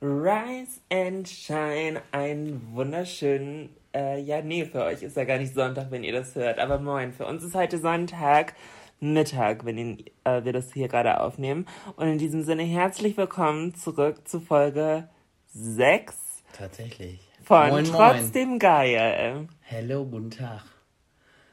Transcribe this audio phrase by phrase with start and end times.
[0.00, 5.90] Rise and Shine, einen wunderschönen, äh, ja, nee, für euch ist ja gar nicht Sonntag,
[5.90, 8.54] wenn ihr das hört, aber moin, für uns ist heute Sonntag,
[9.00, 11.66] Mittag, wenn ihn, äh, wir das hier gerade aufnehmen.
[11.96, 15.08] Und in diesem Sinne herzlich willkommen zurück zu Folge
[15.48, 16.16] 6
[16.52, 17.18] Tatsächlich.
[17.42, 18.58] von moin, Trotzdem moin.
[18.60, 19.48] geil.
[19.62, 20.62] Hello, guten Tag.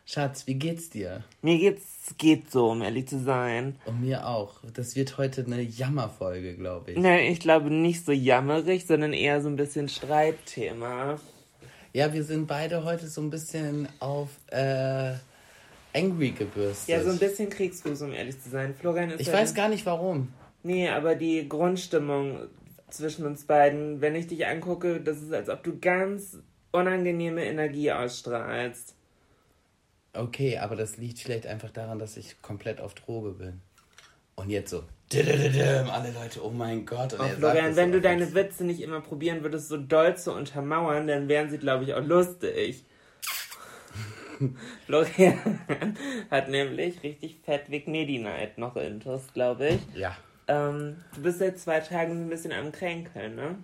[0.08, 1.24] Schatz, wie geht's dir?
[1.42, 3.76] Mir geht's, geht so, um ehrlich zu sein.
[3.86, 4.62] Und mir auch.
[4.74, 6.98] Das wird heute eine Jammerfolge, glaube ich.
[7.00, 11.20] Ne, ich glaube nicht so jammerig, sondern eher so ein bisschen Streitthema.
[11.92, 15.14] Ja, wir sind beide heute so ein bisschen auf äh,
[15.96, 16.90] Angry gebürstet.
[16.90, 18.76] Ja, so ein bisschen Kriegsfuß, um ehrlich zu sein.
[18.76, 20.28] Florian ist Ich weiß gar nicht warum.
[20.62, 22.48] Nee, aber die Grundstimmung
[22.90, 26.38] zwischen uns beiden, wenn ich dich angucke, das ist, als ob du ganz
[26.72, 28.95] unangenehme Energie ausstrahlst.
[30.18, 33.62] Okay, aber das liegt vielleicht einfach daran, dass ich komplett auf Droge bin.
[34.36, 34.84] Und jetzt so.
[35.14, 37.14] Alle Leute, oh mein Gott.
[37.14, 41.08] Und Oh, Florian, wenn du deine Witze nicht immer probieren würdest, so doll zu untermauern,
[41.08, 42.84] dann wären sie, glaube ich, auch lustig.
[44.86, 45.60] Florian
[46.30, 49.80] hat nämlich richtig fett Vic Medi Night noch intus, glaube ich.
[49.96, 50.18] Ja.
[50.48, 53.58] Ähm, du bist seit zwei Tagen so ein bisschen am Kränkeln, ne?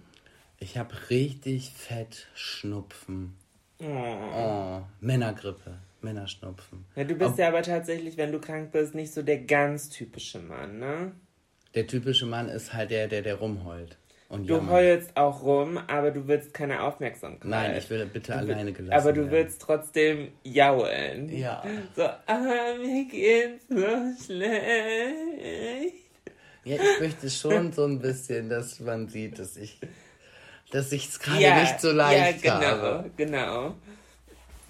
[0.60, 3.36] Ich habe richtig fett Schnupfen.
[3.80, 3.86] Oh.
[3.86, 5.80] Oh, Männergrippe.
[6.04, 6.86] Männerschnupfen.
[6.96, 9.90] Ja, du bist Ob- ja aber tatsächlich, wenn du krank bist, nicht so der ganz
[9.90, 11.12] typische Mann, ne?
[11.76, 13.98] Der typische Mann ist halt der, der, der rumheult.
[14.30, 14.72] Und Du jammert.
[14.72, 17.44] heulst auch rum, aber du willst keine Aufmerksamkeit.
[17.50, 19.32] Nein, ich will bitte Du alleine gelassen Aber du werden.
[19.32, 21.28] willst trotzdem jaulen.
[21.36, 21.62] Ja.
[21.96, 25.96] So, ah, mir geht's so schlecht.
[26.64, 29.80] Ja, ich möchte schon so ein bisschen, dass man sieht, dass ich
[30.72, 33.12] dass ich es gerade ja, nicht so leicht Ja, genau, habe.
[33.18, 33.76] genau.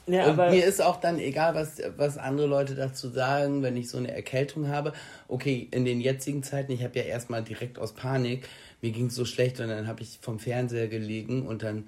[0.08, 3.90] Ja, Und mir ist auch dann egal, was, was andere Leute dazu sagen, wenn ich
[3.90, 4.94] so eine Erkältung habe.
[5.28, 8.48] Okay, in den jetzigen Zeiten, ich habe ja erstmal direkt aus Panik,
[8.82, 11.88] mir ging es so schlecht und dann habe ich vom Fernseher gelegen und dann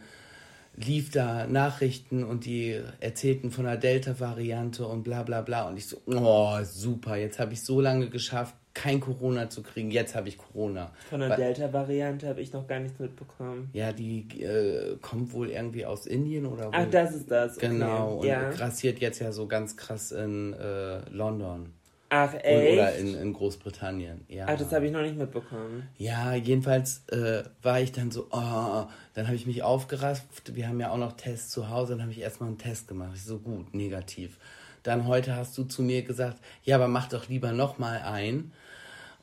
[0.75, 5.67] lief da Nachrichten und die erzählten von der Delta-Variante und bla bla bla.
[5.67, 9.91] Und ich so, oh, super, jetzt habe ich so lange geschafft, kein Corona zu kriegen.
[9.91, 10.91] Jetzt habe ich Corona.
[11.09, 13.69] von der Delta-Variante habe ich noch gar nichts mitbekommen.
[13.73, 16.71] Ja, die äh, kommt wohl irgendwie aus Indien oder wo?
[16.73, 17.57] Ach, das ist das.
[17.57, 17.67] Okay.
[17.67, 18.49] Genau, und ja.
[18.49, 21.73] grassiert jetzt ja so ganz krass in äh, London.
[22.15, 22.73] Ach, echt?
[22.73, 24.25] oder in, in Großbritannien.
[24.27, 24.45] Ja.
[24.47, 25.89] Ach, das habe ich noch nicht mitbekommen.
[25.97, 28.85] Ja, jedenfalls äh, war ich dann so, oh,
[29.15, 30.55] dann habe ich mich aufgerafft.
[30.55, 31.93] Wir haben ja auch noch Tests zu Hause.
[31.93, 33.13] Dann habe ich erstmal einen Test gemacht.
[33.15, 34.37] Ich so, gut, negativ.
[34.83, 38.51] Dann heute hast du zu mir gesagt, ja, aber mach doch lieber nochmal ein.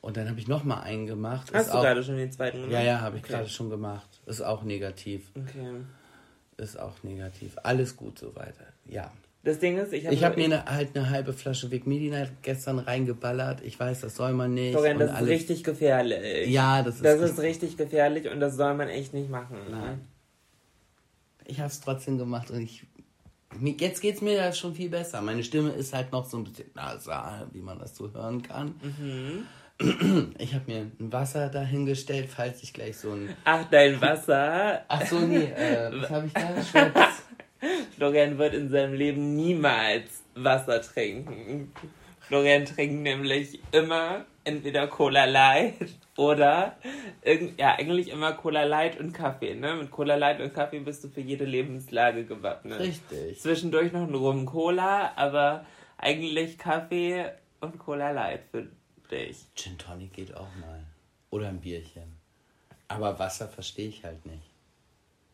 [0.01, 1.51] Und dann habe ich nochmal einen gemacht.
[1.53, 2.71] Hast Ist du auch, gerade schon den zweiten gemacht?
[2.73, 3.33] Ja, ja, habe ich Okay.
[3.33, 4.09] gerade schon gemacht.
[4.25, 5.29] Ist auch negativ.
[5.35, 5.75] Okay.
[6.57, 7.55] Ist auch negativ.
[7.63, 8.65] Alles gut so weiter.
[8.85, 9.11] Ja.
[9.43, 12.77] Das Ding ist, ich habe habe mir ne, halt eine halbe Flasche Vic Medi-Night gestern
[12.77, 13.61] reingeballert.
[13.61, 14.73] Ich weiß, das soll man nicht.
[14.73, 16.47] Florian, das ist alles- richtig gefährlich.
[16.49, 19.57] Ja, das ist Das ist richtig gefährlich und das soll man echt nicht machen.
[19.71, 20.01] Nein.
[21.45, 22.85] Ich habe es trotzdem gemacht und ich.
[23.77, 25.21] Jetzt geht's mir ja schon viel besser.
[25.21, 28.75] Meine Stimme ist halt noch so ein bisschen nasal, wie man das so hören kann.
[30.37, 33.35] Ich habe mir ein Wasser dahingestellt, falls ich gleich so ein.
[33.43, 34.83] Ach, dein Wasser.
[34.87, 36.63] Ach so, nee, äh, was habe ich da?
[36.63, 37.23] Schwepps.
[37.95, 41.71] Florian wird in seinem Leben niemals Wasser trinken.
[42.19, 45.75] Florian trinkt nämlich immer entweder Cola Light
[46.17, 46.77] oder
[47.21, 49.55] irgend, ja, eigentlich immer Cola Light und Kaffee.
[49.55, 49.75] Ne?
[49.75, 52.79] Mit Cola Light und Kaffee bist du für jede Lebenslage gewappnet.
[52.79, 53.39] Richtig.
[53.39, 55.65] Zwischendurch noch ein Rum Cola, aber
[55.97, 57.25] eigentlich Kaffee
[57.59, 58.67] und Cola Light für
[59.11, 59.45] dich.
[59.55, 60.83] Gin Tonic geht auch mal.
[61.29, 62.17] Oder ein Bierchen.
[62.87, 64.51] Aber Wasser verstehe ich halt nicht.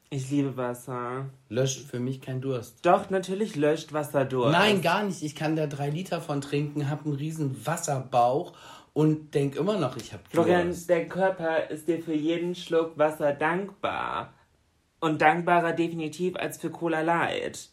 [0.09, 1.29] Ich liebe Wasser.
[1.49, 2.85] Löscht für mich keinen Durst.
[2.85, 4.51] Doch, natürlich löscht Wasser durch.
[4.51, 5.21] Nein, gar nicht.
[5.21, 8.53] Ich kann da drei Liter von trinken, habe einen riesen Wasserbauch
[8.93, 10.89] und denk immer noch, ich habe Florian, Durst.
[10.89, 14.33] der Körper ist dir für jeden Schluck Wasser dankbar.
[14.99, 17.69] Und dankbarer definitiv als für Cola Light.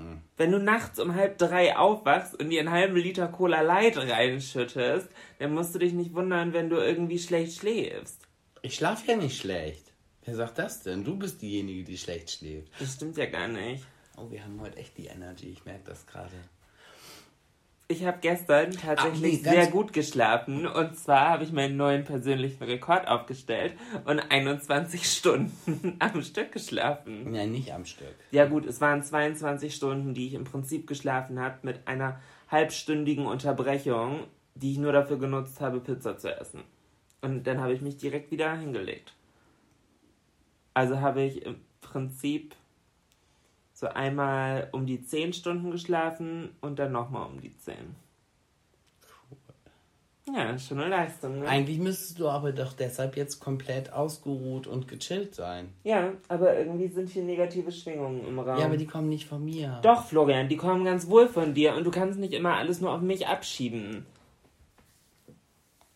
[0.00, 0.22] Hm.
[0.36, 5.08] Wenn du nachts um halb drei aufwachst und dir einen halben Liter Cola Light reinschüttest,
[5.38, 8.26] dann musst du dich nicht wundern, wenn du irgendwie schlecht schläfst.
[8.62, 9.92] Ich schlafe ja nicht schlecht.
[10.24, 11.04] Wer sagt das denn?
[11.04, 12.68] Du bist diejenige, die schlecht schläft.
[12.78, 13.84] Das stimmt ja gar nicht.
[14.16, 15.50] Oh, wir haben heute echt die Energy.
[15.50, 16.34] Ich merke das gerade.
[17.90, 20.64] Ich habe gestern tatsächlich nee, ganz- sehr gut geschlafen.
[20.64, 27.32] Und zwar habe ich meinen neuen persönlichen Rekord aufgestellt und 21 Stunden am Stück geschlafen.
[27.32, 28.14] Nein, nicht am Stück.
[28.30, 33.26] Ja gut, es waren 22 Stunden, die ich im Prinzip geschlafen habe, mit einer halbstündigen
[33.26, 34.20] Unterbrechung,
[34.54, 36.62] die ich nur dafür genutzt habe, Pizza zu essen.
[37.22, 39.14] Und dann habe ich mich direkt wieder hingelegt.
[40.74, 42.54] Also habe ich im Prinzip
[43.80, 47.74] so einmal um die 10 Stunden geschlafen und dann nochmal um die 10.
[50.32, 51.48] Ja, ist schon eine Leistung, ne?
[51.48, 55.72] Eigentlich müsstest du aber doch deshalb jetzt komplett ausgeruht und gechillt sein.
[55.82, 58.60] ja, aber irgendwie sind hier negative Schwingungen im Raum.
[58.60, 59.80] Ja, aber die kommen nicht von mir.
[59.82, 62.92] Doch, Florian, die kommen ganz wohl von dir und du kannst nicht immer alles nur
[62.92, 64.04] auf mich abschieben.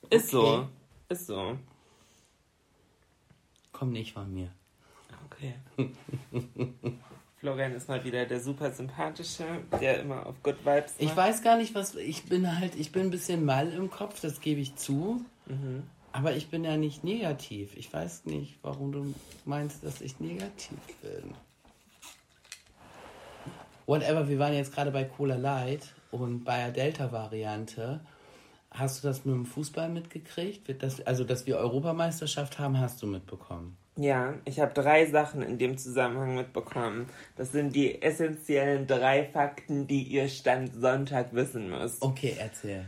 [0.08, 0.46] Ist so.
[0.46, 0.66] Okay.
[1.10, 1.58] Ist so.
[3.72, 4.50] Kommen nicht von mir.
[5.26, 5.54] Okay.
[7.44, 9.44] Florian ist mal wieder der super sympathische,
[9.79, 11.17] der immer auf Good Vibes Ich macht.
[11.19, 11.94] weiß gar nicht, was.
[11.94, 15.23] Ich bin halt, ich bin ein bisschen mal im Kopf, das gebe ich zu.
[15.44, 15.82] Mhm.
[16.12, 17.76] Aber ich bin ja nicht negativ.
[17.76, 19.14] Ich weiß nicht, warum du
[19.44, 21.35] meinst, dass ich negativ bin.
[23.85, 28.00] Whatever, wir waren jetzt gerade bei Cola Light und bei der Delta-Variante.
[28.70, 30.82] Hast du das mit dem Fußball mitgekriegt?
[30.82, 33.76] Das, also, dass wir Europameisterschaft haben, hast du mitbekommen.
[33.96, 37.06] Ja, ich habe drei Sachen in dem Zusammenhang mitbekommen.
[37.37, 42.02] Das sind die essentiellen drei Fakten, die ihr Stand Sonntag wissen müsst.
[42.02, 42.85] Okay, erzähl.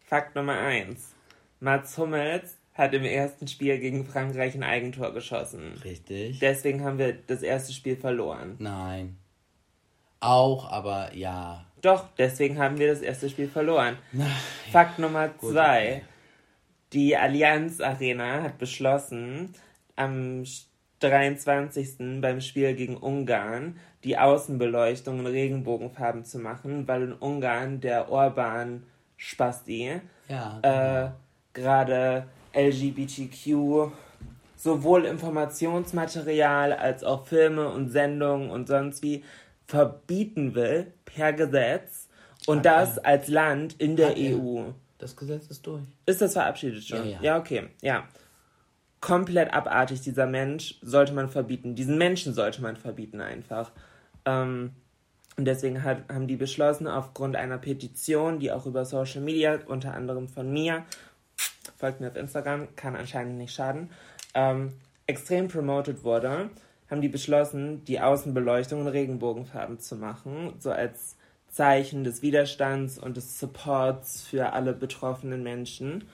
[0.00, 1.14] Fakt Nummer eins.
[1.60, 5.74] Mats Hummels hat im ersten Spiel gegen Frankreich ein Eigentor geschossen.
[5.84, 6.40] Richtig?
[6.40, 8.56] Deswegen haben wir das erste Spiel verloren.
[8.58, 9.16] Nein.
[10.18, 11.66] Auch, aber ja.
[11.82, 13.96] Doch, deswegen haben wir das erste Spiel verloren.
[14.72, 15.80] Fakt Nummer zwei.
[15.82, 16.02] okay.
[16.92, 19.54] Die Allianz Arena hat beschlossen,
[20.00, 20.44] am
[21.00, 22.20] 23.
[22.20, 28.84] beim Spiel gegen Ungarn die Außenbeleuchtung in Regenbogenfarben zu machen, weil in Ungarn der Orban
[29.16, 30.58] Spasti Ja.
[30.62, 31.10] äh,
[31.52, 33.92] gerade LGBTQ
[34.56, 39.24] sowohl Informationsmaterial als auch Filme und Sendungen und sonst wie
[39.66, 42.08] verbieten will per Gesetz
[42.46, 44.36] und das als Land in der er.
[44.36, 44.64] EU.
[44.98, 45.82] das Gesetz ist durch.
[46.06, 47.08] Ist das verabschiedet schon?
[47.08, 47.38] Ja, ja.
[47.38, 47.68] okay.
[47.80, 48.06] Ja.
[49.00, 51.74] Komplett abartig, dieser Mensch sollte man verbieten.
[51.74, 53.72] Diesen Menschen sollte man verbieten einfach.
[54.24, 54.72] Ähm,
[55.36, 59.94] und deswegen hat, haben die beschlossen, aufgrund einer Petition, die auch über Social Media, unter
[59.94, 60.84] anderem von mir,
[61.78, 63.90] folgt mir auf Instagram, kann anscheinend nicht schaden,
[64.34, 64.74] ähm,
[65.06, 66.50] extrem promoted wurde,
[66.90, 71.16] haben die beschlossen, die Außenbeleuchtung in Regenbogenfarben zu machen, so als
[71.48, 76.04] Zeichen des Widerstands und des Supports für alle betroffenen Menschen.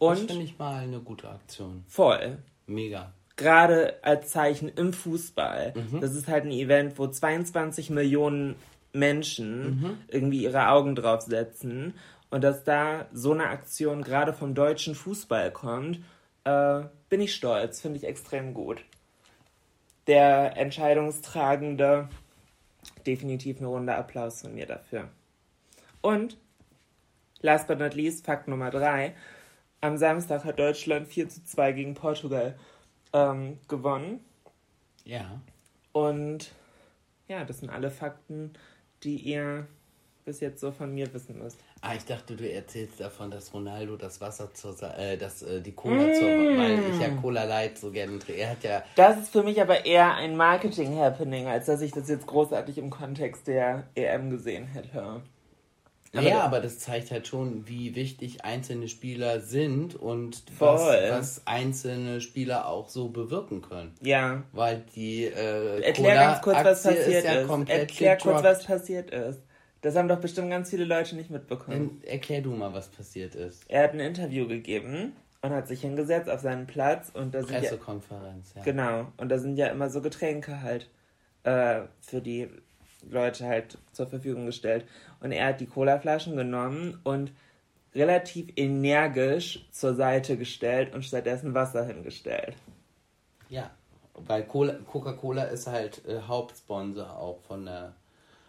[0.00, 1.84] Das Und finde ich mal eine gute Aktion.
[1.88, 2.38] voll.
[2.66, 3.12] Mega.
[3.36, 5.74] Gerade als Zeichen im Fußball.
[5.74, 6.00] Mhm.
[6.00, 8.54] Das ist halt ein Event, wo 22 Millionen
[8.92, 9.98] Menschen Mhm.
[10.08, 11.94] irgendwie ihre Augen drauf setzen.
[12.30, 16.00] Und dass da so eine Aktion gerade vom deutschen Fußball kommt,
[16.44, 17.80] äh, bin ich stolz.
[17.80, 18.84] Finde ich extrem gut.
[20.06, 22.08] Der Entscheidungstragende,
[23.06, 25.08] definitiv eine Runde Applaus von mir dafür.
[26.02, 26.36] Und,
[27.40, 29.14] last but not least, Fakt Nummer drei.
[29.84, 32.56] Am Samstag hat Deutschland 4 zu 2 gegen Portugal
[33.12, 34.20] ähm, gewonnen.
[35.04, 35.40] Ja.
[35.92, 36.52] Und
[37.28, 38.54] ja, das sind alle Fakten,
[39.02, 39.66] die ihr
[40.24, 41.58] bis jetzt so von mir wissen müsst.
[41.82, 45.60] Ah, ich dachte, du erzählst davon, dass Ronaldo das Wasser zur, Sa- äh, das, äh,
[45.60, 48.40] die Cola zur, weil ich ja Cola Light so gerne trinke.
[48.40, 52.08] Er hat ja, Das ist für mich aber eher ein Marketing-Happening, als dass ich das
[52.08, 55.20] jetzt großartig im Kontext der EM gesehen hätte.
[56.22, 62.20] Ja, aber das zeigt halt schon, wie wichtig einzelne Spieler sind und was, was einzelne
[62.20, 63.92] Spieler auch so bewirken können.
[64.00, 64.42] Ja.
[64.52, 67.24] Weil die äh, Erklär ganz kurz, was Cola-Aktie passiert ist.
[67.24, 67.68] Ja ist.
[67.68, 68.44] Erklär kurz, gedroppt.
[68.44, 69.40] was passiert ist.
[69.80, 72.00] Das haben doch bestimmt ganz viele Leute nicht mitbekommen.
[72.02, 73.64] Dann erklär du mal, was passiert ist.
[73.68, 77.52] Er hat ein Interview gegeben und hat sich hingesetzt auf seinen Platz und da sind
[77.52, 78.62] ja, Pressekonferenz, ja.
[78.62, 79.12] Genau.
[79.18, 80.88] Und da sind ja immer so Getränke halt
[81.42, 82.48] äh, für die
[83.10, 84.84] Leute halt zur Verfügung gestellt.
[85.20, 87.32] Und er hat die Colaflaschen genommen und
[87.94, 92.54] relativ energisch zur Seite gestellt und stattdessen Wasser hingestellt.
[93.48, 93.70] Ja,
[94.14, 97.94] weil Cola- Coca-Cola ist halt äh, Hauptsponsor auch von der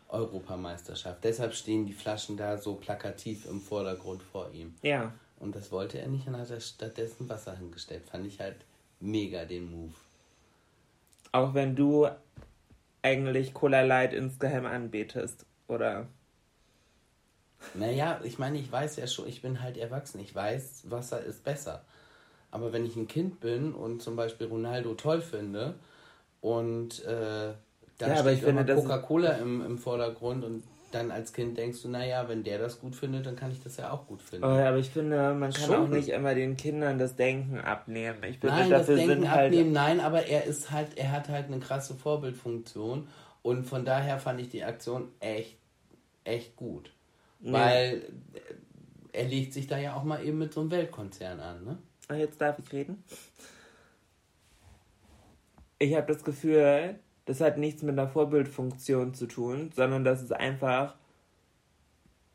[0.09, 1.23] Europameisterschaft.
[1.23, 4.75] Deshalb stehen die Flaschen da so plakativ im Vordergrund vor ihm.
[4.81, 5.11] Ja.
[5.39, 8.03] Und das wollte er nicht und hat er stattdessen Wasser hingestellt.
[8.09, 8.57] Fand ich halt
[8.99, 9.93] mega den Move.
[11.31, 12.07] Auch wenn du
[13.05, 16.07] eigentlich Cola Light insgeheim anbetest, oder?
[17.73, 20.19] Naja, ich meine, ich weiß ja schon, ich bin halt erwachsen.
[20.19, 21.83] Ich weiß, Wasser ist besser.
[22.51, 25.75] Aber wenn ich ein Kind bin und zum Beispiel Ronaldo toll finde
[26.41, 27.53] und äh,
[27.97, 30.63] da Ja, aber steht Coca-Cola im, im Vordergrund und
[30.95, 33.77] dann als Kind denkst du, naja, wenn der das gut findet, dann kann ich das
[33.77, 34.45] ja auch gut finden.
[34.45, 35.75] Oh, aber ich finde, man kann Schon.
[35.75, 38.17] auch nicht immer den Kindern das Denken abnehmen.
[38.23, 39.45] Ich finde, Nein, das dafür Denken sind halt.
[39.51, 43.07] abnehmen, nein, aber er ist halt, er hat halt eine krasse Vorbildfunktion
[43.43, 45.57] und von daher fand ich die Aktion echt,
[46.23, 46.91] echt gut.
[47.41, 48.01] Weil
[48.33, 51.77] äh, er legt sich da ja auch mal eben mit so einem Weltkonzern an, ne?
[52.07, 53.03] Ah, Jetzt darf ich reden.
[55.77, 60.33] Ich habe das Gefühl, das hat nichts mit einer Vorbildfunktion zu tun, sondern das ist
[60.33, 60.95] einfach,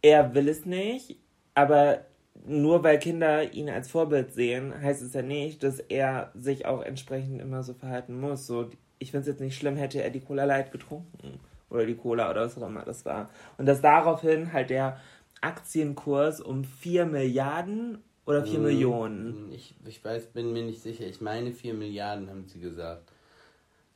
[0.03, 1.17] er will es nicht,
[1.55, 2.05] aber
[2.47, 6.83] nur weil Kinder ihn als Vorbild sehen, heißt es ja nicht, dass er sich auch
[6.83, 8.47] entsprechend immer so verhalten muss.
[8.47, 11.41] So, ich finde es jetzt nicht schlimm, hätte er die Cola Light getrunken.
[11.69, 13.31] Oder die Cola oder was auch immer das war.
[13.57, 14.99] Und dass daraufhin halt der
[15.41, 19.53] Aktienkurs um 4 Milliarden oder 4 Millionen.
[19.53, 21.07] Ich, ich weiß, bin mir nicht sicher.
[21.07, 23.13] Ich meine 4 Milliarden, haben sie gesagt.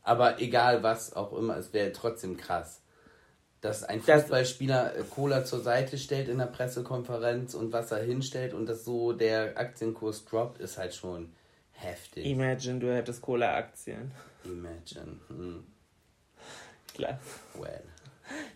[0.04, 2.82] Aber egal was auch immer, es wäre trotzdem krass.
[3.62, 8.66] Dass ein Fußballspieler äh, Cola zur Seite stellt in der Pressekonferenz und Wasser hinstellt und
[8.66, 11.32] dass so der Aktienkurs droppt, ist halt schon
[11.73, 12.26] heftig.
[12.26, 14.12] Imagine, du hättest Cola-Aktien.
[14.44, 15.18] Imagine.
[15.28, 15.64] Hm.
[16.94, 17.18] Klar.
[17.58, 17.82] Well.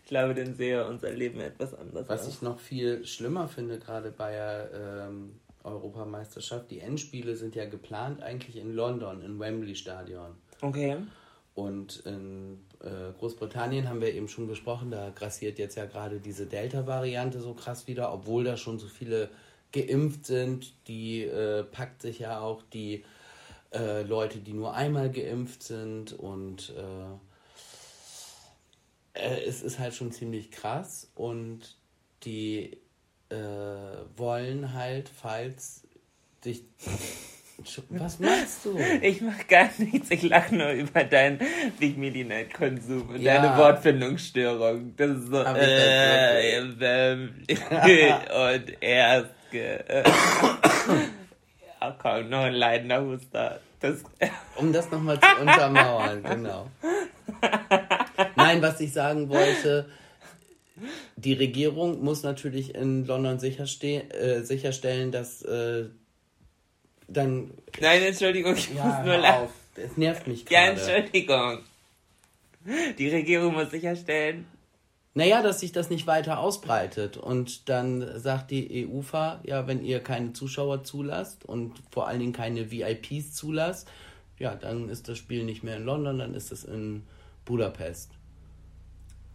[0.03, 2.29] Ich glaube, dann sehe unser Leben etwas anders Was aus.
[2.29, 4.71] ich noch viel schlimmer finde, gerade bei der
[5.09, 10.37] ähm, Europameisterschaft, die Endspiele sind ja geplant eigentlich in London, im Wembley Stadion.
[10.61, 10.97] Okay.
[11.59, 16.47] Und in äh, Großbritannien haben wir eben schon besprochen, da grassiert jetzt ja gerade diese
[16.47, 19.29] Delta-Variante so krass wieder, obwohl da schon so viele
[19.73, 20.73] geimpft sind.
[20.87, 23.05] Die äh, packt sich ja auch die
[23.75, 26.13] äh, Leute, die nur einmal geimpft sind.
[26.13, 26.73] Und
[29.15, 31.11] äh, äh, es ist halt schon ziemlich krass.
[31.17, 31.75] Und
[32.23, 32.79] die
[33.31, 33.37] äh,
[34.15, 35.89] wollen halt, falls
[36.41, 36.63] sich.
[37.91, 38.79] Was machst du?
[39.03, 41.41] Ich mach gar nichts, ich lache nur über deinen
[41.79, 43.41] Big Midi Night Konsum und Ja.
[43.43, 44.95] deine Wortfindungsstörung.
[44.97, 50.05] Das ist so, ich äh, ähm, und erst, äh,
[51.81, 53.61] ja, komm, noch ein leidender Huster.
[53.81, 54.03] Das,
[54.57, 56.69] Um das nochmal zu untermauern, genau.
[58.37, 59.89] Nein, was ich sagen wollte,
[61.17, 65.87] die Regierung muss natürlich in London sicherste äh, sicherstellen, dass äh,
[67.09, 67.51] dann.
[67.81, 69.49] nein, Entschuldigung, ich Ja, muss nur lachen.
[69.77, 70.81] Es nervt mich Ja, gerade.
[70.81, 71.59] Entschuldigung.
[72.99, 74.47] Die Regierung muss sicherstellen,
[75.15, 77.17] Naja, dass sich das nicht weiter ausbreitet.
[77.17, 82.33] Und dann sagt die EUFA, ja, wenn ihr keine Zuschauer zulasst und vor allen Dingen
[82.33, 83.89] keine VIPs zulasst,
[84.39, 87.05] ja, dann ist das Spiel nicht mehr in London, dann ist es in
[87.45, 88.11] Budapest.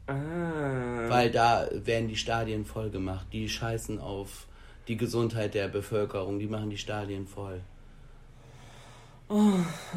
[0.08, 3.28] ah, Weil da werden die Stadien voll gemacht.
[3.34, 4.48] Die scheißen auf
[4.88, 6.40] die Gesundheit der Bevölkerung.
[6.40, 7.62] Die machen die Stadien voll.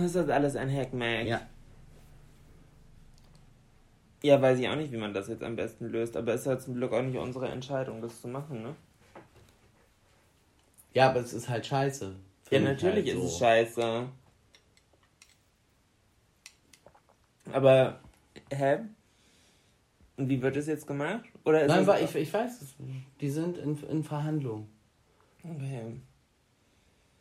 [0.04, 1.26] ist das alles ein Hackmack?
[1.26, 1.40] Ja.
[4.22, 6.46] Ja, weiß ich auch nicht, wie man das jetzt am besten löst, aber es ist
[6.46, 8.74] halt zum Glück auch nicht unsere Entscheidung, das zu machen, ne?
[10.94, 12.16] Ja, aber es ist halt scheiße.
[12.50, 13.26] Ja, ich natürlich halt ist so.
[13.26, 14.08] es scheiße.
[17.52, 18.00] Aber,
[18.50, 18.78] hä?
[20.16, 21.24] Und wie wird es jetzt gemacht?
[21.44, 22.74] Oder ist Nein, ich, ich weiß es.
[23.20, 24.68] Die sind in, in Verhandlung.
[25.48, 26.00] Okay.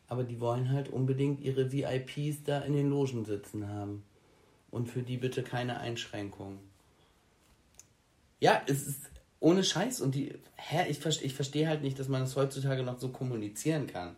[0.08, 4.04] Aber die wollen halt unbedingt ihre VIPs da in den Logen sitzen haben.
[4.70, 6.58] Und für die bitte keine Einschränkungen.
[8.40, 10.00] Ja, es ist ohne Scheiß.
[10.00, 10.38] Und die.
[10.56, 14.16] Hä, ich, verste- ich verstehe halt nicht, dass man das heutzutage noch so kommunizieren kann.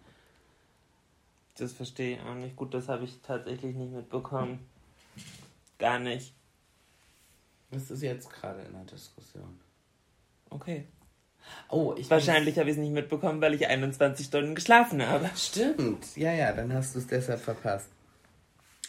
[1.57, 2.57] Das verstehe ich auch nicht.
[2.57, 4.61] Gut, das habe ich tatsächlich nicht mitbekommen.
[5.79, 6.33] Gar nicht.
[7.71, 9.61] Das ist jetzt gerade in der Diskussion.
[10.51, 10.87] Okay.
[11.71, 15.31] Oh, ich Wahrscheinlich habe ich es nicht mitbekommen, weil ich 21 Stunden geschlafen habe.
[15.37, 17.89] Stimmt, ja, ja, dann hast du es deshalb verpasst.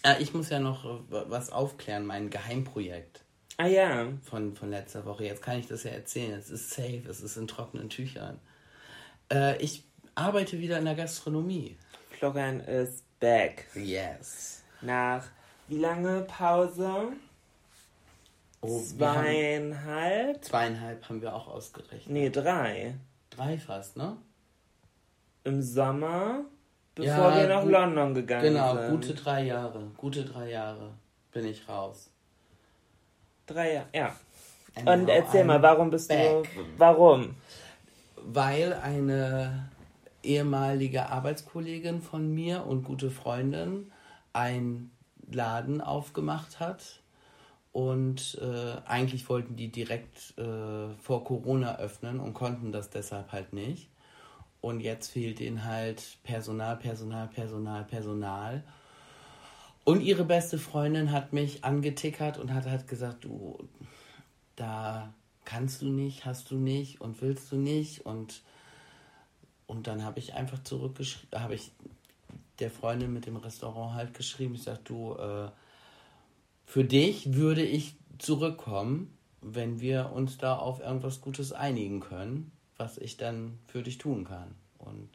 [0.03, 3.23] Ah, ich muss ja noch äh, was aufklären, mein Geheimprojekt
[3.57, 4.07] Ah ja.
[4.23, 5.25] von, von letzter Woche.
[5.25, 6.39] Jetzt kann ich das ja erzählen.
[6.39, 8.39] Es ist safe, es ist in trockenen Tüchern.
[9.29, 9.83] Äh, ich
[10.15, 11.75] arbeite wieder in der Gastronomie.
[12.17, 13.65] Florian ist back.
[13.75, 14.63] Yes.
[14.81, 15.25] Nach
[15.67, 17.11] wie lange Pause?
[18.61, 20.43] Oh, wir haben, Zweieinhalb?
[20.43, 22.09] zweieinhalb haben wir auch ausgerechnet.
[22.09, 22.95] Nee, drei.
[23.29, 24.17] Drei fast, ne?
[25.45, 26.41] Im Sommer,
[26.95, 28.89] bevor Ja, wir nach gut- London gegangen Genau, sind.
[28.91, 29.91] gute drei Jahre.
[29.95, 30.91] Gute drei Jahre
[31.31, 32.09] bin ich raus.
[33.45, 34.15] Drei Jahre, ja.
[34.75, 36.43] And Und erzähl I'm mal, warum bist back.
[36.43, 36.59] du.
[36.77, 37.35] Warum?
[38.17, 39.69] Weil eine
[40.21, 43.91] ehemalige Arbeitskollegin von mir und gute Freundin
[44.33, 44.91] einen
[45.31, 46.98] Laden aufgemacht hat.
[47.79, 53.53] Und äh, eigentlich wollten die direkt äh, vor Corona öffnen und konnten das deshalb halt
[53.53, 53.87] nicht.
[54.59, 58.65] Und jetzt fehlt ihnen halt Personal, Personal, Personal, Personal.
[59.85, 63.57] Und ihre beste Freundin hat mich angetickert und hat halt gesagt, du,
[64.57, 65.13] da
[65.45, 68.05] kannst du nicht, hast du nicht und willst du nicht.
[68.05, 68.41] Und,
[69.67, 71.71] und dann habe ich einfach zurückgeschrieben, habe ich
[72.59, 75.47] der Freundin mit dem Restaurant halt geschrieben, ich sag, du, äh,
[76.69, 82.99] für dich würde ich zurückkommen, wenn wir uns da auf irgendwas Gutes einigen können, was
[82.99, 84.53] ich dann für dich tun kann.
[84.77, 85.09] Und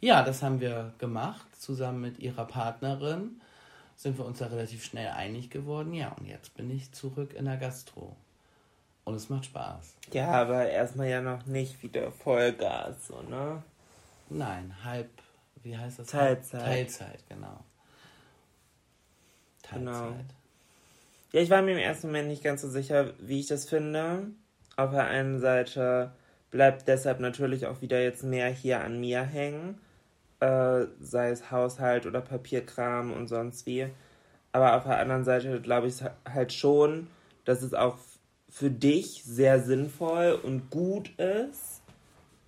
[0.00, 3.40] ja, das haben wir gemacht, zusammen mit ihrer Partnerin.
[3.96, 5.94] Sind wir uns da relativ schnell einig geworden.
[5.94, 8.14] Ja, und jetzt bin ich zurück in der Gastro.
[9.04, 9.94] Und es macht Spaß.
[10.12, 13.62] Ja, aber erstmal ja noch nicht wieder Vollgas, so, ne?
[14.28, 15.08] Nein, halb,
[15.62, 16.08] wie heißt das?
[16.08, 16.60] Teilzeit.
[16.60, 17.64] Teilzeit, genau.
[19.62, 19.80] Teilzeit.
[19.80, 20.41] Genau.
[21.32, 24.26] Ja, ich war mir im ersten Moment nicht ganz so sicher, wie ich das finde.
[24.76, 26.12] Auf der einen Seite
[26.50, 29.78] bleibt deshalb natürlich auch wieder jetzt mehr hier an mir hängen,
[30.40, 33.86] äh, sei es Haushalt oder Papierkram und sonst wie.
[34.52, 37.08] Aber auf der anderen Seite glaube ich halt schon,
[37.46, 37.96] dass es auch
[38.50, 41.82] für dich sehr sinnvoll und gut ist.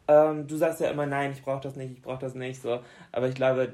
[0.08, 2.80] Ähm, du sagst ja immer, nein, ich brauche das nicht, ich brauche das nicht, so.
[3.12, 3.72] Aber ich glaube,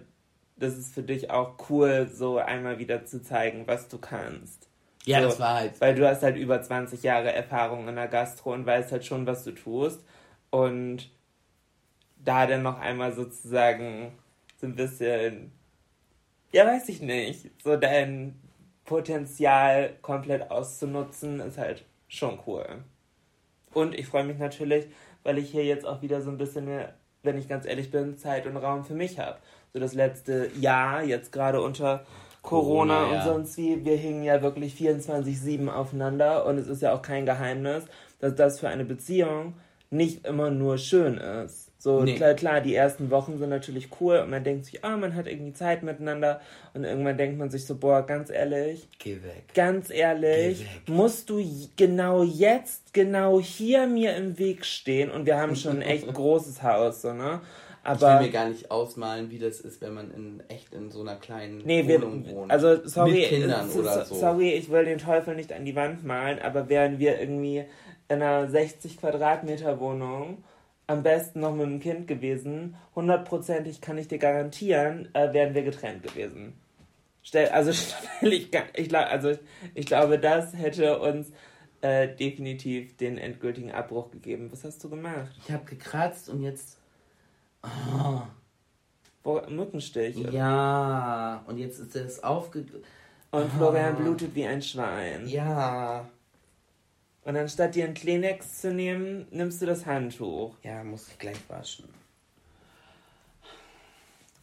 [0.56, 4.69] das ist für dich auch cool, so einmal wieder zu zeigen, was du kannst.
[5.06, 5.80] Ja, so, das war halt.
[5.80, 9.26] Weil du hast halt über 20 Jahre Erfahrung in der Gastro und weißt halt schon,
[9.26, 10.04] was du tust.
[10.50, 11.10] Und
[12.24, 14.12] da dann noch einmal sozusagen
[14.60, 15.52] so ein bisschen,
[16.52, 18.38] ja, weiß ich nicht, so dein
[18.84, 22.66] Potenzial komplett auszunutzen, ist halt schon cool.
[23.72, 24.86] Und ich freue mich natürlich,
[25.22, 28.18] weil ich hier jetzt auch wieder so ein bisschen mehr, wenn ich ganz ehrlich bin,
[28.18, 29.38] Zeit und Raum für mich habe.
[29.72, 32.04] So das letzte Jahr, jetzt gerade unter
[32.42, 33.24] Corona, Corona, und ja.
[33.24, 37.84] sonst wie, wir hingen ja wirklich 24-7 aufeinander und es ist ja auch kein Geheimnis,
[38.18, 39.54] dass das für eine Beziehung
[39.90, 41.66] nicht immer nur schön ist.
[41.78, 42.14] So, Nee.
[42.14, 45.26] klar, klar, die ersten Wochen sind natürlich cool und man denkt sich, ah, man hat
[45.26, 46.40] irgendwie Zeit miteinander
[46.74, 49.44] und irgendwann denkt man sich so, boah, ganz ehrlich, Geh weg.
[49.54, 50.68] ganz ehrlich, weg.
[50.88, 51.42] musst du
[51.76, 56.62] genau jetzt, genau hier mir im Weg stehen und wir haben schon ein echt großes
[56.62, 57.40] Haus, so, ne?
[57.82, 60.90] Ich will Aber, mir gar nicht ausmalen, wie das ist, wenn man in echt in
[60.90, 62.50] so einer kleinen nee, wir, Wohnung wohnt.
[62.50, 64.14] also, sorry, Mit Kindern es- oder so.
[64.14, 67.64] sorry, ich will den Teufel nicht an die Wand malen, aber wären wir irgendwie
[68.08, 70.44] in einer 60 Quadratmeter Wohnung,
[70.88, 75.62] am besten noch mit einem Kind gewesen, hundertprozentig kann ich dir garantieren, äh, wären wir
[75.62, 76.54] getrennt gewesen.
[77.22, 77.72] Stell, also
[78.18, 79.32] stell ich, ich, also
[79.74, 81.30] ich glaube, das hätte uns
[81.80, 84.50] äh, definitiv den endgültigen Abbruch gegeben.
[84.52, 85.30] Was hast du gemacht?
[85.42, 86.79] ich habe gekratzt und jetzt.
[87.62, 88.22] Oh,
[89.22, 90.16] Wo, Mückenstich.
[90.16, 92.64] ja, und jetzt ist es aufge.
[93.30, 95.28] Und Florian blutet wie ein Schwein.
[95.28, 96.08] Ja.
[97.22, 100.56] Und anstatt dir einen Kleenex zu nehmen, nimmst du das Handtuch.
[100.62, 101.88] Ja, muss ich gleich waschen.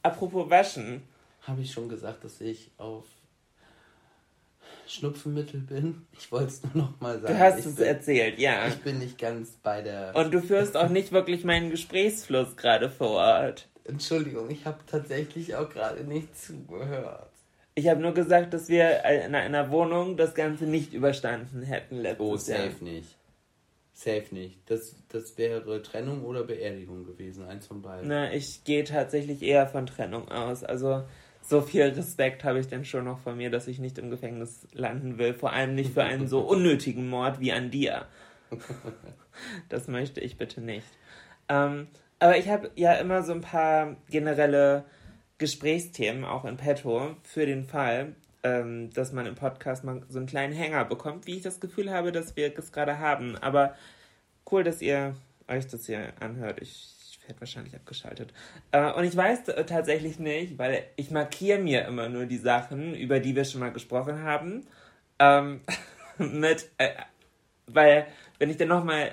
[0.03, 1.03] Apropos Waschen.
[1.41, 3.05] Habe ich schon gesagt, dass ich auf
[4.87, 6.07] Schnupfenmittel bin?
[6.17, 7.33] Ich wollte es nur noch mal sagen.
[7.33, 8.67] Du hast ich es bin, erzählt, ja.
[8.67, 10.15] Ich bin nicht ganz bei der.
[10.15, 13.67] Und du führst auch nicht wirklich meinen Gesprächsfluss gerade vor Ort.
[13.83, 17.29] Entschuldigung, ich habe tatsächlich auch gerade nicht zugehört.
[17.75, 22.25] Ich habe nur gesagt, dass wir in einer Wohnung das Ganze nicht überstanden hätten letztes
[22.25, 22.69] Oh, Jahr.
[22.69, 23.15] safe nicht.
[23.93, 24.59] Safe nicht.
[24.69, 28.07] Das, das wäre Trennung oder Beerdigung gewesen, eins von beiden.
[28.07, 30.63] Na, ich gehe tatsächlich eher von Trennung aus.
[30.63, 31.03] Also
[31.47, 34.67] so viel Respekt habe ich denn schon noch von mir, dass ich nicht im Gefängnis
[34.73, 35.33] landen will.
[35.33, 38.05] Vor allem nicht für einen so unnötigen Mord wie an dir.
[39.69, 40.87] Das möchte ich bitte nicht.
[41.47, 44.83] Ähm, aber ich habe ja immer so ein paar generelle
[45.37, 50.25] Gesprächsthemen auch in petto für den Fall, ähm, dass man im Podcast mal so einen
[50.25, 53.35] kleinen Hänger bekommt, wie ich das Gefühl habe, dass wir es gerade haben.
[53.37, 53.75] Aber
[54.51, 55.15] cool, dass ihr
[55.47, 56.59] euch das hier anhört.
[56.61, 56.89] Ich,
[57.27, 58.33] ich werde wahrscheinlich abgeschaltet.
[58.71, 62.95] Äh, und ich weiß äh, tatsächlich nicht, weil ich markiere mir immer nur die Sachen,
[62.95, 64.65] über die wir schon mal gesprochen haben.
[65.19, 65.59] Ähm,
[66.17, 66.91] mit, äh,
[67.65, 68.07] weil,
[68.39, 69.11] wenn ich dann nochmal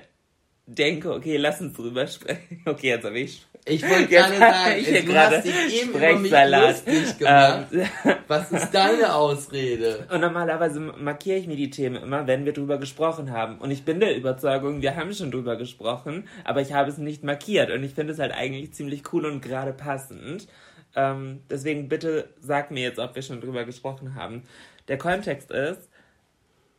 [0.67, 2.63] denke, okay, lass uns drüber sprechen.
[2.67, 3.45] Okay, jetzt habe ich.
[3.67, 7.67] Ich wollte gerade hab sagen, ich du gerade hast dich eben über mich lustig gemacht.
[7.73, 7.89] Ähm,
[8.29, 10.07] Was ist deine Ausrede?
[10.11, 13.59] Und normalerweise markiere ich mir die Themen immer, wenn wir drüber gesprochen haben.
[13.59, 17.25] Und ich bin der Überzeugung, wir haben schon drüber gesprochen, aber ich habe es nicht
[17.25, 17.71] markiert.
[17.71, 20.47] Und ich finde es halt eigentlich ziemlich cool und gerade passend.
[20.95, 24.43] Ähm, deswegen bitte sag mir jetzt, ob wir schon drüber gesprochen haben.
[24.89, 25.89] Der Kontext ist,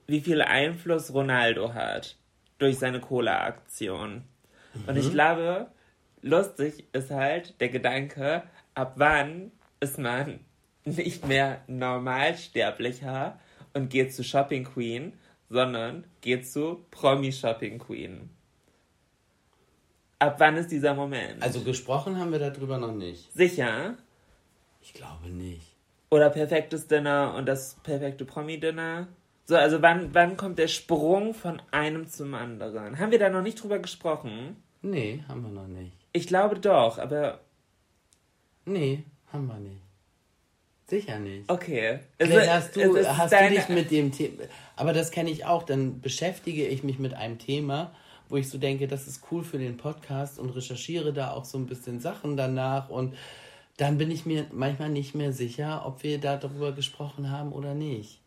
[0.05, 2.15] wie viel Einfluss Ronaldo hat
[2.59, 4.21] durch seine Cola-Aktion.
[4.85, 5.67] Und ich glaube,
[6.25, 10.39] lustig ist halt der Gedanke, ab wann ist man
[10.83, 13.39] nicht mehr normalsterblicher
[13.73, 15.13] und geht zu Shopping Queen,
[15.49, 18.29] sondern geht zu Promi Shopping Queen.
[20.19, 21.43] Ab wann ist dieser Moment?
[21.43, 23.31] Also gesprochen haben wir darüber noch nicht.
[23.33, 23.95] Sicher?
[24.81, 25.75] Ich glaube nicht.
[26.09, 29.07] Oder perfektes Dinner und das perfekte Promi-Dinner?
[29.45, 32.97] So, also wann, wann kommt der Sprung von einem zum anderen?
[32.97, 34.55] Haben wir da noch nicht drüber gesprochen?
[34.81, 36.04] Nee, haben wir noch nicht.
[36.15, 37.39] Ich glaube doch, aber
[38.65, 39.81] Nee, haben wir nicht.
[40.87, 41.49] Sicher nicht.
[41.51, 41.99] okay.
[42.19, 44.43] Vielleicht hast du, hast du deine- dich mit dem Thema.
[44.75, 45.63] Aber das kenne ich auch.
[45.63, 47.91] Dann beschäftige ich mich mit einem Thema,
[48.29, 51.57] wo ich so denke, das ist cool für den Podcast und recherchiere da auch so
[51.57, 52.89] ein bisschen Sachen danach.
[52.89, 53.15] Und
[53.77, 57.73] dann bin ich mir manchmal nicht mehr sicher, ob wir da darüber gesprochen haben oder
[57.73, 58.19] nicht.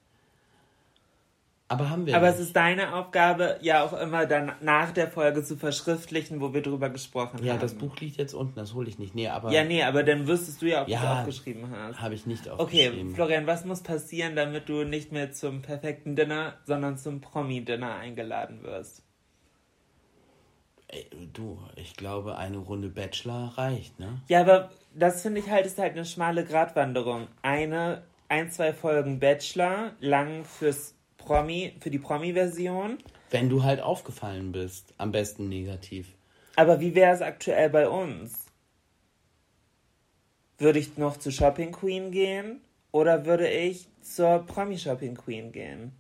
[1.71, 2.37] Aber haben wir Aber nicht.
[2.41, 6.63] es ist deine Aufgabe, ja auch immer dann nach der Folge zu verschriftlichen, wo wir
[6.63, 7.61] drüber gesprochen ja, haben.
[7.61, 9.15] das Buch liegt jetzt unten, das hole ich nicht.
[9.15, 12.01] Nee, aber Ja, nee, aber dann wüsstest du ja, ob du es Ja, aufgeschrieben hast.
[12.01, 13.15] habe ich nicht Okay, aufgeschrieben.
[13.15, 18.63] Florian, was muss passieren, damit du nicht mehr zum perfekten Dinner, sondern zum Promi-Dinner eingeladen
[18.63, 19.03] wirst?
[20.91, 24.23] Ey, du, ich glaube, eine Runde Bachelor reicht, ne?
[24.29, 27.27] Ja, aber das finde ich halt, ist halt eine schmale Gratwanderung.
[27.43, 30.95] Eine, ein, zwei Folgen Bachelor, lang fürs
[31.29, 32.97] Promi, für die Promi-Version.
[33.31, 36.15] Wenn du halt aufgefallen bist, am besten negativ.
[36.57, 38.47] Aber wie wäre es aktuell bei uns?
[40.57, 42.63] Würde ich noch zu Shopping Queen gehen
[42.93, 45.93] oder würde ich zur Promi Shopping Queen gehen?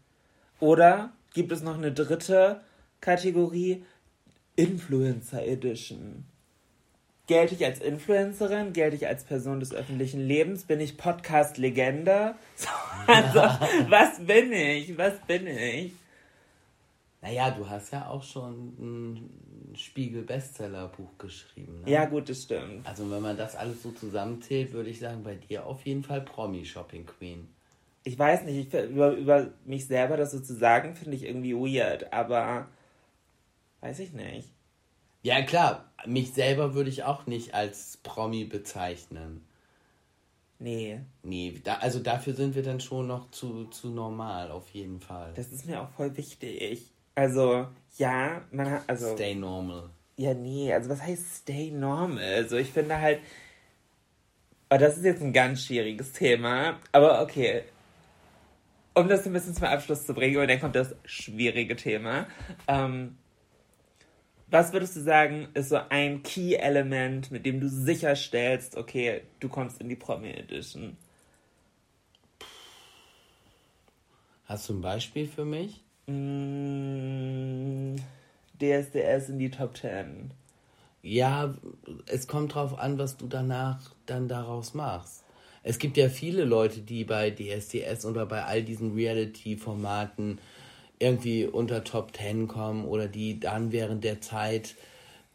[0.60, 2.62] Oder gibt es noch eine dritte
[3.02, 3.84] Kategorie?
[4.56, 6.24] Influencer Edition.
[7.28, 8.72] Gelte ich als Influencerin?
[8.72, 10.64] Gelte ich als Person des öffentlichen Lebens?
[10.64, 12.34] Bin ich Podcast-Legende?
[12.56, 12.68] So,
[13.06, 13.40] also,
[13.88, 14.98] was bin ich?
[14.98, 15.92] Was bin ich?
[17.20, 21.82] Naja, du hast ja auch schon ein Spiegel-Bestseller-Buch geschrieben.
[21.84, 21.90] Ne?
[21.90, 22.86] Ja, gut, das stimmt.
[22.86, 26.22] Also wenn man das alles so zusammenzählt, würde ich sagen, bei dir auf jeden Fall
[26.22, 27.48] Promi-Shopping Queen.
[28.04, 31.54] ich weiß nicht, ich, über, über mich selber das so zu sagen, finde ich irgendwie
[31.54, 32.68] weird, aber
[33.80, 34.48] weiß ich nicht.
[35.22, 39.44] Ja klar, mich selber würde ich auch nicht als Promi bezeichnen.
[40.60, 45.00] Nee, Nee, da, also dafür sind wir dann schon noch zu, zu normal, auf jeden
[45.00, 45.32] Fall.
[45.34, 46.82] das ist mir auch voll wichtig.
[47.14, 49.90] Also, ja, man hat, also, Stay normal.
[50.16, 52.22] ja, nee, also was heißt stay normal?
[52.22, 53.20] Also, ich finde halt,
[54.70, 57.62] oh, das ist jetzt ein ganz schwieriges Thema, aber okay.
[58.94, 62.26] Um das ein bisschen zum Abschluss zu bringen, und dann kommt das schwierige Thema.
[62.66, 63.17] Ähm,
[64.50, 69.80] was würdest du sagen, ist so ein Key-Element, mit dem du sicherstellst, okay, du kommst
[69.80, 70.96] in die Promi Edition?
[74.44, 75.82] Hast du ein Beispiel für mich?
[76.06, 77.96] Mm,
[78.58, 80.30] DSDS in die Top 10.
[81.02, 81.54] Ja,
[82.06, 85.24] es kommt drauf an, was du danach dann daraus machst.
[85.62, 90.40] Es gibt ja viele Leute, die bei DSDS oder bei all diesen Reality-Formaten
[90.98, 94.74] irgendwie unter Top 10 kommen oder die dann während der Zeit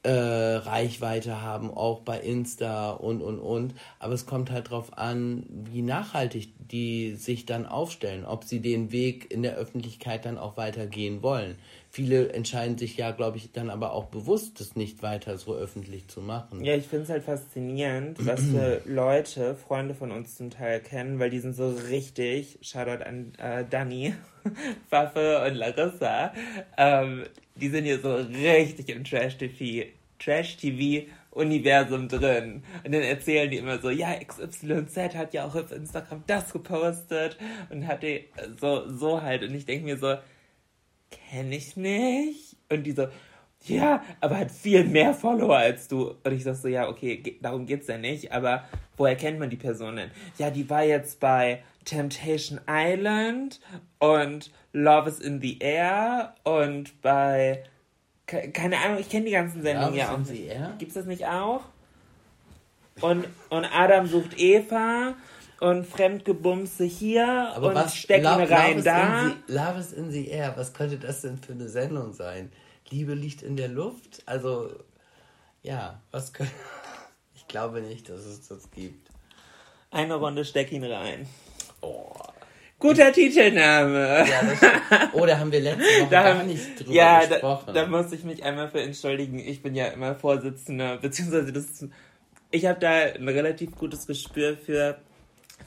[0.04, 3.74] äh, Reichweite haben, auch bei Insta und, und, und.
[4.00, 8.92] Aber es kommt halt drauf an, wie nachhaltig die sich dann aufstellen, ob sie den
[8.92, 11.56] Weg in der Öffentlichkeit dann auch weitergehen wollen.
[11.96, 16.08] Viele entscheiden sich ja, glaube ich, dann aber auch bewusst, das nicht weiter so öffentlich
[16.08, 16.66] zu machen.
[16.66, 21.20] Ja, ich finde es halt faszinierend, was für Leute Freunde von uns zum Teil kennen,
[21.20, 24.16] weil die sind so richtig, Shoutout an äh, Dani,
[24.90, 26.34] Waffe und Larissa,
[26.80, 27.26] ähm,
[27.58, 32.64] die sind hier so richtig im Trash-TV, Trash-TV-Universum drin.
[32.84, 37.38] Und dann erzählen die immer so, ja, XYZ hat ja auch auf Instagram das gepostet
[37.70, 38.26] und hat die
[38.60, 39.44] so, so halt.
[39.44, 40.16] Und ich denke mir so,
[41.30, 42.56] kenne ich nicht.
[42.70, 43.08] Und die so,
[43.66, 46.16] ja, aber hat viel mehr Follower als du.
[46.24, 48.66] Und ich sag so, ja, okay, darum geht's ja nicht, aber
[48.98, 50.12] woher kennt man die Person denn?
[50.38, 53.60] Ja, die war jetzt bei Temptation Island
[54.00, 57.64] und Love is in the Air und bei,
[58.26, 60.48] ke- keine Ahnung, ich kenne die ganzen Sendungen ja auch nicht.
[60.48, 60.74] Air?
[60.80, 61.62] Gibt's das nicht auch?
[63.02, 65.16] Und, und Adam sucht Eva
[65.60, 69.32] und Fremdgebumse hier Aber und was Stecken Love- rein da.
[69.48, 70.54] The, Love is in the air.
[70.58, 72.52] Was könnte das denn für eine Sendung sein?
[72.90, 74.22] Liebe liegt in der Luft?
[74.26, 74.70] Also,
[75.62, 76.52] ja, was könnte.
[77.36, 79.10] Ich glaube nicht, dass es das gibt.
[79.92, 81.28] Eine Runde steck ihn rein.
[81.82, 82.12] Oh.
[82.80, 84.26] Guter Titelname.
[84.28, 85.10] Ja, das.
[85.14, 87.74] Oh, da haben wir letzte Woche Da gar haben- nicht drüber ja, da, gesprochen.
[87.76, 89.38] da muss ich mich einmal für entschuldigen.
[89.40, 91.86] Ich bin ja immer Vorsitzender, beziehungsweise das
[92.50, 94.98] ich habe da ein relativ gutes Gespür für,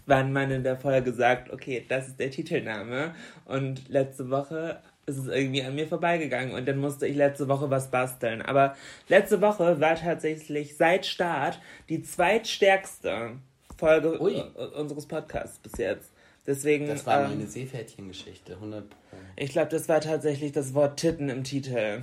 [0.05, 3.15] wann man in der Folge sagt, okay, das ist der Titelname.
[3.45, 7.71] Und letzte Woche ist es irgendwie an mir vorbeigegangen und dann musste ich letzte Woche
[7.71, 8.43] was basteln.
[8.43, 8.75] Aber
[9.09, 13.33] letzte Woche war tatsächlich seit Start die zweitstärkste
[13.79, 14.35] Folge Ui.
[14.37, 16.11] äh, unseres Podcasts bis jetzt.
[16.47, 18.97] Deswegen, Das war ähm, meine Seepferdchen-Geschichte, 100 Pro.
[19.37, 22.03] ich glaube, das war tatsächlich das Wort Titten im Titel.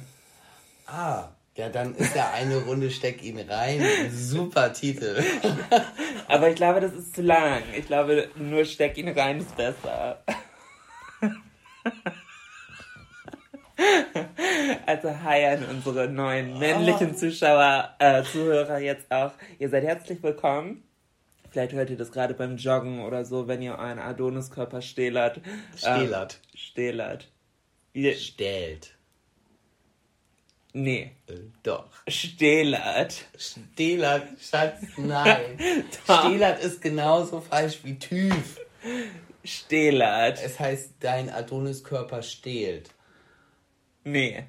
[0.86, 3.86] Ah, ja, dann ist ja eine Runde Steck ihn rein.
[4.12, 5.24] Super Titel.
[6.28, 7.62] Aber ich glaube, das ist zu lang.
[7.78, 10.24] Ich glaube, nur steck ihn rein ist besser.
[14.86, 19.32] Also hi an unsere neuen männlichen Zuschauer, äh, Zuhörer jetzt auch.
[19.60, 20.84] Ihr seid herzlich willkommen.
[21.50, 25.42] Vielleicht hört ihr das gerade beim Joggen oder so, wenn ihr euren Adoniskörper stählert.
[25.76, 26.40] Stählert.
[26.42, 27.28] Ähm, stählert.
[27.94, 28.96] Ihr, Stellt.
[30.74, 31.34] Nee, Äh,
[31.64, 31.86] Doch.
[32.08, 33.26] stählert.
[33.38, 35.86] Stählert, Schatz, nein.
[36.08, 36.26] Doch.
[36.26, 38.60] Stählert ist genauso falsch wie TÜV.
[39.44, 40.40] Stählert.
[40.44, 42.90] Es heißt, dein Adoniskörper stählt.
[44.04, 44.44] Nee.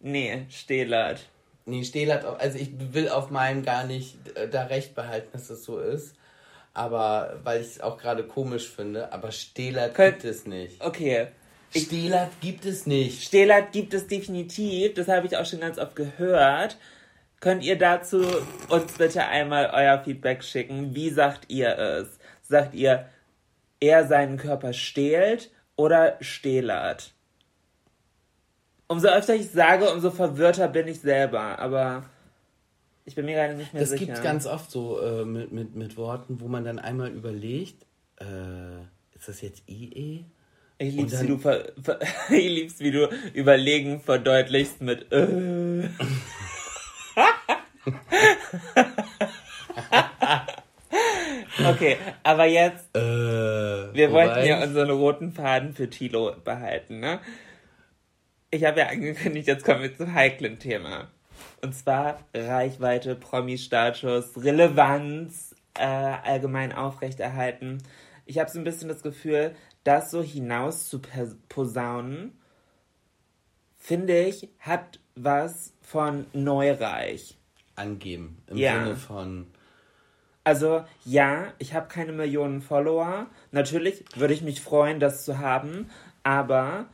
[0.00, 1.28] Nee, stählert.
[1.64, 5.62] Nee, Stählert, also ich will auf meinem gar nicht äh, da recht behalten, dass das
[5.62, 6.16] so ist.
[6.74, 10.80] Aber, weil ich es auch gerade komisch finde, aber Stählert Könnt- gibt es nicht.
[10.80, 11.28] Okay.
[11.74, 13.22] Stählert gibt es nicht.
[13.24, 14.94] Stählert gibt es definitiv.
[14.94, 16.76] Das habe ich auch schon ganz oft gehört.
[17.40, 18.24] Könnt ihr dazu
[18.68, 20.94] uns bitte einmal euer Feedback schicken?
[20.94, 22.18] Wie sagt ihr es?
[22.42, 23.08] Sagt ihr,
[23.80, 27.14] er seinen Körper stählt oder stählert?
[28.86, 31.58] Umso öfter ich sage, umso verwirrter bin ich selber.
[31.58, 32.04] Aber
[33.04, 34.06] ich bin mir gerade nicht mehr Das sicher.
[34.06, 37.86] gibt ganz oft so äh, mit, mit, mit Worten, wo man dann einmal überlegt,
[38.20, 38.82] äh,
[39.16, 40.26] ist das jetzt IE?
[40.82, 41.98] Ich lieb's, und wie dann- du ver, ver,
[42.30, 45.88] ich lieb's, wie du Überlegen verdeutlichst mit äh.
[51.70, 57.20] Okay, aber jetzt, Äh, wir wollten ja unseren roten Faden für Tilo behalten, ne?
[58.50, 61.08] Ich habe ja angekündigt, jetzt kommen wir zum heiklen Thema.
[61.62, 67.78] Und zwar Reichweite, Promi-Status, Relevanz äh, allgemein aufrechterhalten.
[68.26, 71.00] Ich habe so ein bisschen das Gefühl, das so hinaus zu
[71.48, 72.38] posaunen,
[73.78, 77.36] finde ich, hat was von neureich.
[77.74, 78.42] angeben.
[78.48, 78.84] Im Ja.
[78.84, 79.46] Sinne von,
[80.44, 83.26] Also ja, ich habe keine Millionen Follower.
[83.50, 85.90] Natürlich würde ich mich freuen, das zu haben,
[86.22, 86.86] aber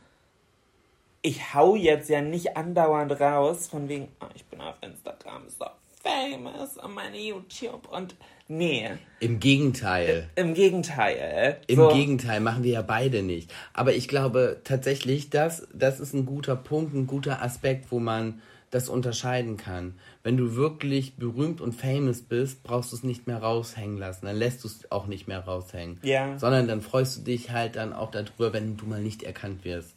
[1.21, 5.65] ich hau jetzt ja nicht andauernd raus von wegen, oh, ich bin auf Instagram so
[6.01, 8.15] famous und meine YouTube und
[8.49, 8.89] nee,
[9.21, 10.29] im Gegenteil.
[10.35, 11.57] im Gegenteil.
[11.67, 13.53] Im so, Gegenteil, machen wir ja beide nicht.
[13.73, 18.41] Aber ich glaube tatsächlich, das, das ist ein guter Punkt, ein guter Aspekt, wo man
[18.71, 19.95] das unterscheiden kann.
[20.23, 24.25] Wenn du wirklich berühmt und famous bist, brauchst du es nicht mehr raushängen lassen.
[24.25, 25.99] Dann lässt du es auch nicht mehr raushängen.
[26.03, 26.37] Ja.
[26.37, 29.95] Sondern dann freust du dich halt dann auch darüber, wenn du mal nicht erkannt wirst.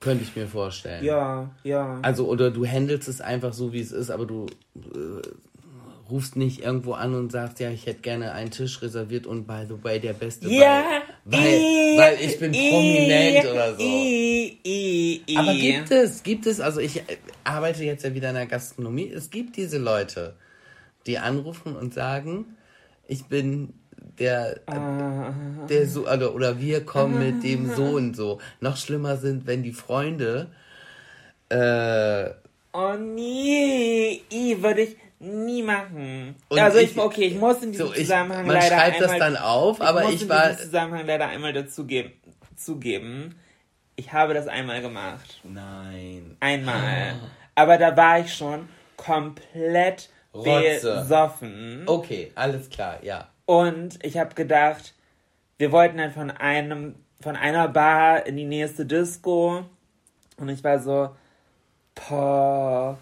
[0.00, 1.04] Könnte ich mir vorstellen.
[1.04, 1.98] Ja, ja.
[2.02, 5.22] Also, oder du handelst es einfach so, wie es ist, aber du äh,
[6.10, 9.64] rufst nicht irgendwo an und sagst, ja, ich hätte gerne einen Tisch reserviert und by
[9.68, 10.84] the way, der beste, ja,
[11.24, 13.82] weil, i- weil, weil ich bin i- prominent oder so.
[13.82, 18.46] i- Aber gibt es, gibt es, also ich äh, arbeite jetzt ja wieder in der
[18.46, 20.34] Gastronomie, es gibt diese Leute,
[21.06, 22.56] die anrufen und sagen,
[23.06, 23.72] ich bin
[24.18, 25.32] der, Ah.
[25.68, 28.38] der so, oder, oder wir kommen mit dem so und so.
[28.60, 30.48] Noch schlimmer sind, wenn die Freunde,
[31.50, 32.30] äh,
[32.72, 36.36] Oh nee, i, würde ich nie machen.
[36.48, 38.96] Und also ich, ich- okay, ich muss in diesem So, ich, Zusammenhang man leider schreibt
[39.02, 40.48] einmal, das dann auf, aber muss ich in war.
[40.50, 42.12] diesem Zusammenhang leider einmal dazugeben,
[42.56, 43.34] zugeben.
[43.96, 45.40] Ich habe das einmal gemacht.
[45.42, 46.36] Nein.
[46.40, 47.14] Einmal.
[47.56, 51.00] Aber da war ich schon komplett Rotze.
[51.00, 51.82] besoffen.
[51.86, 53.28] Okay, alles klar, ja.
[53.46, 54.94] Und ich habe gedacht,
[55.56, 59.64] wir wollten dann von einem, von einer Bar in die nächste Disco.
[60.36, 61.10] Und ich war so,
[62.08, 62.98] boah.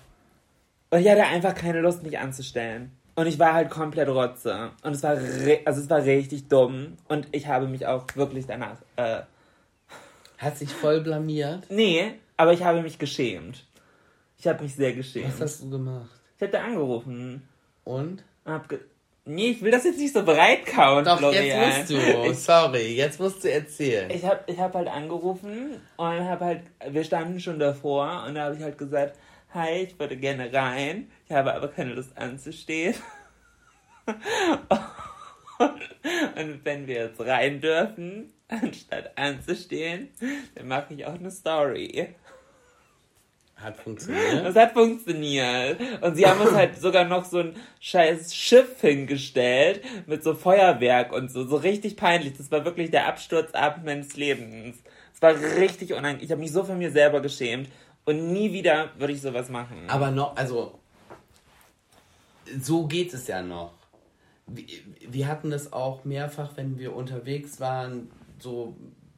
[0.90, 2.92] Und ich hatte einfach keine Lust, mich anzustellen.
[3.16, 4.70] Und ich war halt komplett Rotze.
[4.82, 5.16] Und es war,
[5.64, 6.96] also es war richtig dumm.
[7.08, 9.20] Und ich habe mich auch wirklich danach, äh,
[10.38, 11.64] Hat sich voll blamiert.
[11.70, 13.64] nee, aber ich habe mich geschämt.
[14.38, 15.40] Ich habe mich sehr Was geschämt.
[15.40, 16.10] hast du gemacht?
[16.36, 17.48] Ich hätte angerufen.
[17.84, 18.22] Und?
[18.44, 18.78] Hab ge
[19.24, 21.44] nee, ich will das jetzt nicht so breit kauen, Doch, Florian.
[21.46, 22.34] jetzt musst du.
[22.34, 24.10] Sorry, jetzt musst du erzählen.
[24.10, 28.44] Ich habe ich hab halt angerufen und habe halt, wir standen schon davor und da
[28.44, 29.16] habe ich halt gesagt,
[29.56, 32.94] hi, ich würde gerne rein, ich habe aber keine Lust anzustehen.
[35.58, 40.10] Und wenn wir jetzt rein dürfen, anstatt anzustehen,
[40.54, 42.14] dann mache ich auch eine Story.
[43.56, 44.44] Hat funktioniert.
[44.44, 45.80] Das hat funktioniert.
[46.02, 51.10] Und sie haben uns halt sogar noch so ein scheiß Schiff hingestellt mit so Feuerwerk
[51.12, 51.46] und so.
[51.46, 52.36] So richtig peinlich.
[52.36, 54.76] Das war wirklich der Absturzabend meines Lebens.
[55.14, 56.22] Es war richtig unangenehm.
[56.22, 57.70] Ich habe mich so von mir selber geschämt.
[58.06, 59.76] Und nie wieder würde ich sowas machen.
[59.88, 60.78] Aber noch, also,
[62.60, 63.72] so geht es ja noch.
[64.46, 64.64] Wir,
[65.00, 68.76] wir hatten das auch mehrfach, wenn wir unterwegs waren, so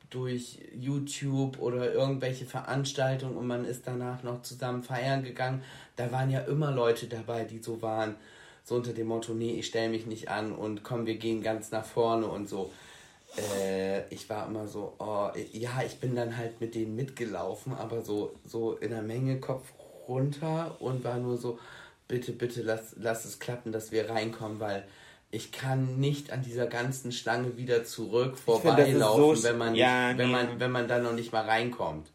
[0.08, 5.62] durch YouTube oder irgendwelche Veranstaltungen und man ist danach noch zusammen feiern gegangen.
[5.96, 8.14] Da waren ja immer Leute dabei, die so waren,
[8.64, 11.70] so unter dem Motto, nee, ich stelle mich nicht an und komm, wir gehen ganz
[11.70, 12.72] nach vorne und so.
[13.36, 18.02] Äh, ich war immer so, oh, ja, ich bin dann halt mit denen mitgelaufen, aber
[18.02, 19.72] so, so in der Menge Kopf
[20.08, 21.58] runter und war nur so,
[22.08, 24.84] bitte, bitte lass, lass es klappen, dass wir reinkommen, weil
[25.30, 30.28] ich kann nicht an dieser ganzen Schlange wieder zurück vorbeilaufen, so wenn man ja, wenn
[30.28, 30.32] nee.
[30.32, 32.10] man wenn man da noch nicht mal reinkommt.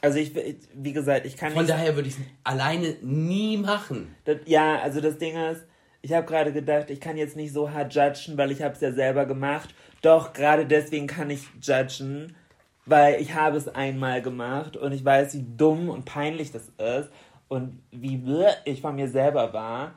[0.00, 0.32] Also ich
[0.74, 4.14] wie gesagt, ich kann Von daher würde ich es alleine nie machen.
[4.24, 5.62] Das, ja, also das Ding ist,
[6.02, 8.80] ich habe gerade gedacht, ich kann jetzt nicht so hart judgen, weil ich habe es
[8.80, 9.74] ja selber gemacht.
[10.04, 12.36] Doch gerade deswegen kann ich judgen,
[12.84, 17.10] weil ich habe es einmal gemacht und ich weiß, wie dumm und peinlich das ist
[17.48, 18.22] und wie
[18.66, 19.94] ich von mir selber war.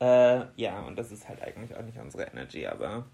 [0.00, 3.04] Äh, ja, und das ist halt eigentlich auch nicht unsere Energy, aber.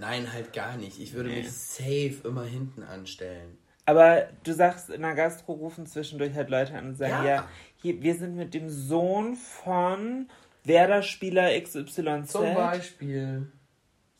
[0.00, 0.98] Nein, halt gar nicht.
[0.98, 1.42] Ich würde nee.
[1.42, 3.58] mich safe immer hinten anstellen.
[3.84, 7.48] Aber du sagst, in der Gastro rufen zwischendurch halt Leute an und sagen, ja, ja
[7.76, 10.30] hier, wir sind mit dem Sohn von
[10.64, 12.32] Werder-Spieler XYZ.
[12.32, 13.52] Zum Beispiel.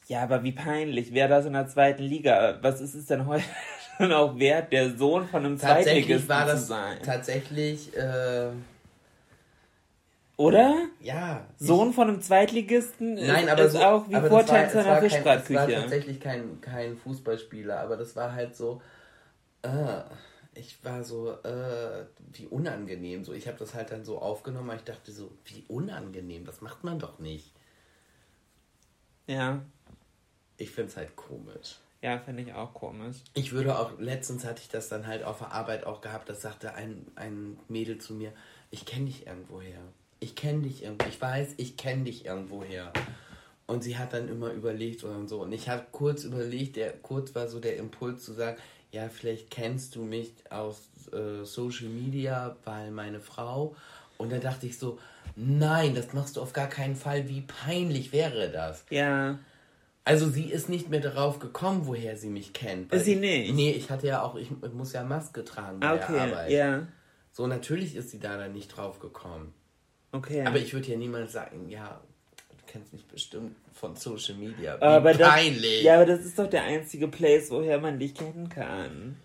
[0.09, 1.15] Ja, aber wie peinlich.
[1.15, 2.59] Werder ist in der zweiten Liga.
[2.61, 3.45] Was ist es denn heute
[3.97, 6.99] schon auch wert, der Sohn von einem Zweitligisten war das zu sein?
[7.03, 8.51] Tatsächlich, äh,
[10.37, 10.88] oder?
[11.01, 11.47] Ja.
[11.57, 15.55] Sohn von einem Zweitligisten Nein, aber ist so, auch wie Vortänzer einer Fischbratküche.
[15.55, 18.83] Das war tatsächlich kein, kein Fußballspieler, aber das war halt so,
[19.62, 20.01] äh,
[20.55, 23.25] ich war so, äh, wie unangenehm.
[23.25, 26.61] So, ich habe das halt dann so aufgenommen, aber ich dachte so, wie unangenehm, das
[26.61, 27.53] macht man doch nicht.
[29.27, 29.62] Ja.
[30.62, 31.77] Ich finde es halt komisch.
[32.01, 33.18] Ja, finde ich auch komisch.
[33.35, 36.42] Ich würde auch, letztens hatte ich das dann halt auf der Arbeit auch gehabt, das
[36.42, 38.33] sagte ein, ein Mädel zu mir,
[38.70, 39.83] ich kenne dich irgendwoher
[40.22, 42.92] ich kenne dich irgendwo, ich weiß, ich kenne dich irgendwoher.
[43.66, 45.42] Und sie hat dann immer überlegt und so.
[45.42, 48.57] Und ich habe kurz überlegt, der, kurz war so der Impuls zu sagen,
[48.92, 53.75] ja, vielleicht kennst du mich aus äh, Social Media, weil meine Frau.
[54.18, 54.98] Und da dachte ich so,
[55.35, 57.29] nein, das machst du auf gar keinen Fall.
[57.29, 58.85] Wie peinlich wäre das?
[58.90, 59.38] Ja.
[60.05, 62.93] Also sie ist nicht mehr darauf gekommen, woher sie mich kennt.
[62.93, 63.55] Ist sie nicht?
[63.55, 66.51] nee, ich hatte ja auch, ich, ich muss ja Maske tragen bei okay, der Arbeit.
[66.51, 66.87] Ja.
[67.31, 69.55] So, natürlich ist sie da dann nicht drauf gekommen.
[70.11, 70.45] Okay.
[70.45, 72.01] Aber ich würde ja niemals sagen, ja,
[72.51, 74.77] du kennst mich bestimmt von Social Media.
[74.77, 75.77] Wie aber peinlich.
[75.77, 79.17] Das, ja, aber das ist doch der einzige Place, woher man dich kennen kann.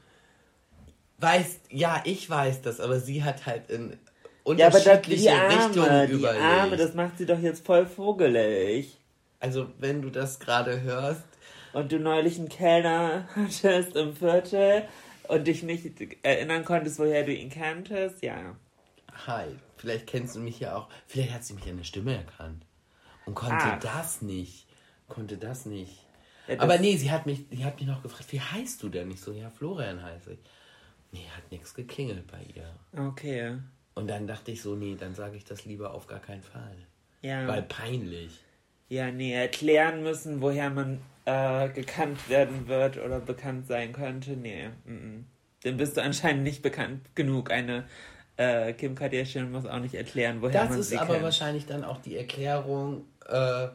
[1.17, 3.97] Weißt, ja, ich weiß das, aber sie hat halt in
[4.43, 6.39] unterschiedliche ja, aber das, die Arme, Richtungen überlegt.
[6.39, 8.97] Die Arme, das macht sie doch jetzt voll vogelig.
[9.39, 11.23] Also, wenn du das gerade hörst.
[11.73, 14.83] Und du neulich einen Kellner hattest im Viertel
[15.27, 15.85] und dich nicht
[16.23, 18.55] erinnern konntest, woher du ihn kanntest, ja.
[19.27, 20.89] Hi, Vielleicht kennst du mich ja auch.
[21.05, 22.65] Vielleicht hat sie mich an der Stimme erkannt.
[23.25, 23.79] Und konnte Ach.
[23.79, 24.67] das nicht.
[25.07, 26.05] Konnte das nicht.
[26.47, 28.89] Ja, das Aber nee, sie hat, mich, sie hat mich noch gefragt, wie heißt du
[28.89, 29.11] denn?
[29.11, 30.39] Ich so, ja, Florian heiße ich.
[31.11, 32.73] Nee, hat nichts geklingelt bei ihr.
[33.07, 33.57] Okay.
[33.93, 36.75] Und dann dachte ich so, nee, dann sage ich das lieber auf gar keinen Fall.
[37.21, 37.47] Ja.
[37.47, 38.39] Weil peinlich.
[38.89, 44.31] Ja, nee, erklären müssen, woher man äh, gekannt werden wird oder bekannt sein könnte.
[44.31, 45.23] Nee, mm -mm.
[45.63, 47.85] dann bist du anscheinend nicht bekannt genug, eine
[48.37, 51.23] äh, Kim Kardashian muss auch nicht erklären, woher das man sie Das ist aber kennt.
[51.23, 53.67] wahrscheinlich dann auch die Erklärung, äh,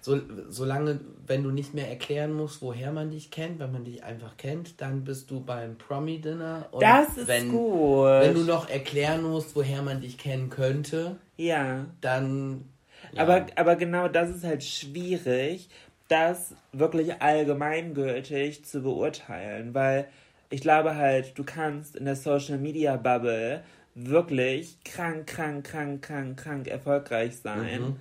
[0.00, 4.04] so, solange, wenn du nicht mehr erklären musst, woher man dich kennt, wenn man dich
[4.04, 6.70] einfach kennt, dann bist du beim Promi-Dinner.
[6.80, 8.06] Das ist wenn, gut.
[8.06, 11.86] Wenn du noch erklären musst, woher man dich kennen könnte, ja.
[12.00, 12.70] dann...
[13.16, 13.22] Ja.
[13.22, 15.68] Aber, aber genau das ist halt schwierig,
[16.08, 20.08] das wirklich allgemeingültig zu beurteilen, weil
[20.50, 26.36] ich glaube halt, du kannst in der Social Media Bubble wirklich krank, krank, krank, krank,
[26.36, 27.80] krank erfolgreich sein.
[27.80, 27.96] Mhm.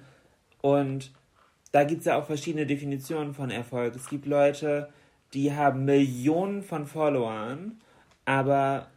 [0.61, 1.11] Und
[1.71, 3.95] da gibt es ja auch verschiedene Definitionen von Erfolg.
[3.95, 4.89] Es gibt Leute,
[5.33, 7.79] die haben Millionen von Followern,
[8.25, 8.87] aber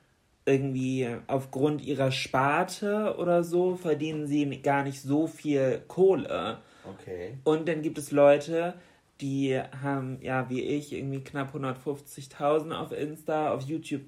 [0.48, 6.58] irgendwie aufgrund ihrer Sparte oder so verdienen sie gar nicht so viel Kohle.
[6.84, 7.38] Okay.
[7.44, 8.74] Und dann gibt es Leute,
[9.20, 14.02] die haben, ja, wie ich, irgendwie knapp 150.000 auf Insta, auf YouTube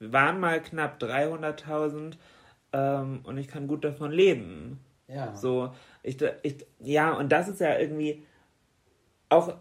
[0.00, 2.14] waren mal knapp 300.000
[2.72, 4.80] ähm, und ich kann gut davon leben.
[5.08, 5.34] Ja.
[5.34, 5.72] So,
[6.02, 8.24] ich, ich, ja, und das ist ja irgendwie
[9.28, 9.54] auch.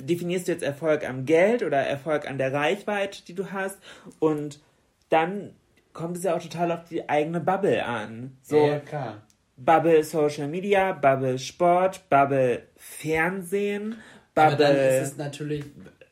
[0.00, 3.78] Definierst du jetzt Erfolg am Geld oder Erfolg an der Reichweite, die du hast?
[4.18, 4.60] Und
[5.08, 5.54] dann
[5.92, 8.36] kommt es ja auch total auf die eigene Bubble an.
[8.42, 9.22] So, ja, klar.
[9.56, 13.96] Bubble Social Media, Bubble Sport, Bubble Fernsehen,
[14.34, 14.52] Bubble.
[14.52, 15.64] Aber dann ist es natürlich,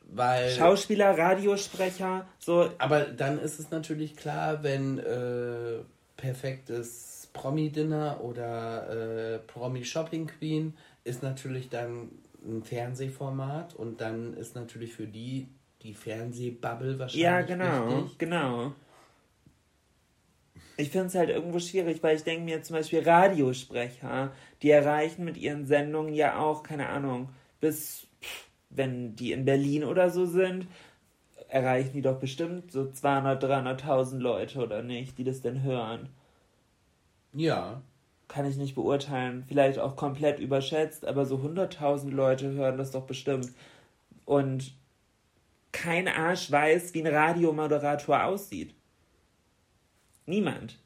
[0.09, 0.49] weil.
[0.51, 2.69] Schauspieler, Radiosprecher, so.
[2.77, 5.83] Aber dann ist es natürlich klar, wenn äh,
[6.15, 12.09] perfektes Promi-Dinner oder äh, Promi-Shopping Queen ist natürlich dann
[12.43, 15.47] ein Fernsehformat und dann ist natürlich für die
[15.83, 17.23] die Fernsehbubble wahrscheinlich.
[17.23, 18.17] Ja, genau, wichtig.
[18.19, 18.73] genau.
[20.77, 24.31] Ich finde es halt irgendwo schwierig, weil ich denke mir zum Beispiel Radiosprecher,
[24.61, 27.29] die erreichen mit ihren Sendungen ja auch, keine Ahnung,
[27.59, 28.07] bis,
[28.69, 30.67] wenn die in Berlin oder so sind,
[31.49, 36.09] erreichen die doch bestimmt so 200, 300.000 Leute oder nicht, die das denn hören.
[37.33, 37.81] Ja.
[38.31, 39.43] Kann ich nicht beurteilen.
[39.45, 43.49] Vielleicht auch komplett überschätzt, aber so 100.000 Leute hören das doch bestimmt.
[44.23, 44.73] Und
[45.73, 48.73] kein Arsch weiß, wie ein Radiomoderator aussieht.
[50.25, 50.79] Niemand.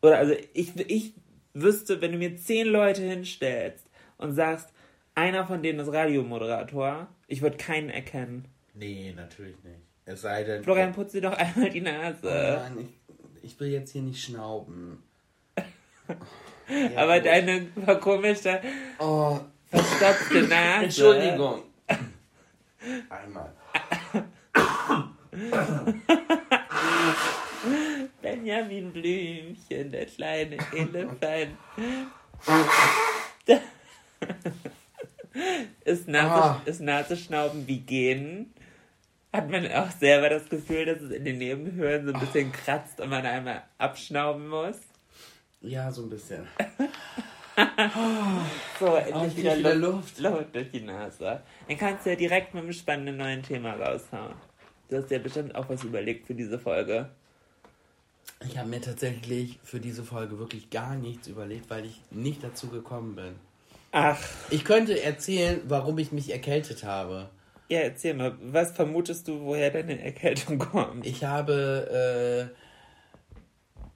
[0.00, 1.14] Oder also ich, ich
[1.54, 4.72] wüsste, wenn du mir zehn Leute hinstellst und sagst,
[5.16, 8.46] einer von denen ist Radiomoderator, ich würde keinen erkennen.
[8.74, 9.80] Nee, natürlich nicht.
[10.04, 10.62] Es sei denn.
[10.62, 12.20] Florian, putz dir doch einmal die Nase.
[12.22, 15.02] Oh Mann, ich, ich will jetzt hier nicht schnauben.
[16.68, 17.26] Ja, Aber gut.
[17.26, 18.60] deine verkomischte,
[18.98, 19.38] Oh,
[19.70, 20.84] verstopfte Nase.
[20.84, 21.62] Entschuldigung.
[23.08, 23.52] Einmal.
[28.22, 31.56] Benjamin Blümchen, der kleine Elefant.
[35.84, 36.62] ist, Nase, Ah.
[36.64, 38.52] ist Nasenschnauben wie Gehen?
[39.32, 43.00] Hat man auch selber das Gefühl, dass es in den Nebenhöhlen so ein bisschen kratzt
[43.00, 44.78] und man einmal abschnauben muss?
[45.66, 46.46] Ja, so ein bisschen.
[48.78, 51.40] So, Oh, endlich ich wieder, wieder Luft, Luft durch die Nase.
[51.66, 54.34] Dann kannst du ja direkt mit einem spannenden neuen Thema raushauen.
[54.90, 57.08] Du hast ja bestimmt auch was überlegt für diese Folge.
[58.46, 62.68] Ich habe mir tatsächlich für diese Folge wirklich gar nichts überlegt, weil ich nicht dazu
[62.68, 63.36] gekommen bin.
[63.92, 64.18] Ach,
[64.50, 67.30] Ich könnte erzählen, warum ich mich erkältet habe.
[67.70, 71.06] ja, erzähl mal, was vermutest du, woher deine Erkältung kommt?
[71.06, 72.65] Ich habe, äh,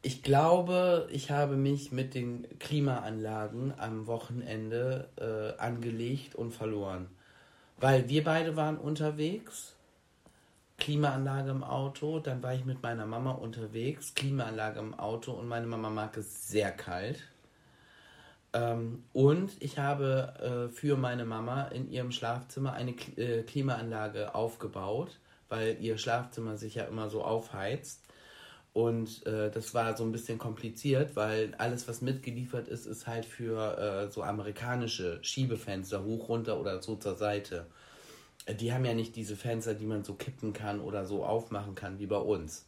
[0.03, 7.09] ich glaube, ich habe mich mit den Klimaanlagen am Wochenende äh, angelegt und verloren.
[7.79, 9.75] Weil wir beide waren unterwegs,
[10.79, 15.67] Klimaanlage im Auto, dann war ich mit meiner Mama unterwegs, Klimaanlage im Auto und meine
[15.67, 17.23] Mama mag es sehr kalt.
[18.53, 24.35] Ähm, und ich habe äh, für meine Mama in ihrem Schlafzimmer eine Kl äh, Klimaanlage
[24.35, 28.00] aufgebaut, weil ihr Schlafzimmer sich ja immer so aufheizt.
[28.73, 33.25] Und äh, das war so ein bisschen kompliziert, weil alles, was mitgeliefert ist, ist halt
[33.25, 37.67] für äh, so amerikanische Schiebefenster hoch, runter oder so zur Seite.
[38.47, 41.75] Äh, Die haben ja nicht diese Fenster, die man so kippen kann oder so aufmachen
[41.75, 42.67] kann, wie bei uns.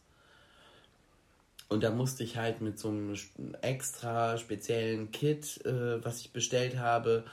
[1.68, 3.14] Und da musste ich halt mit so einem
[3.62, 7.24] extra speziellen Kit, äh, was ich bestellt habe,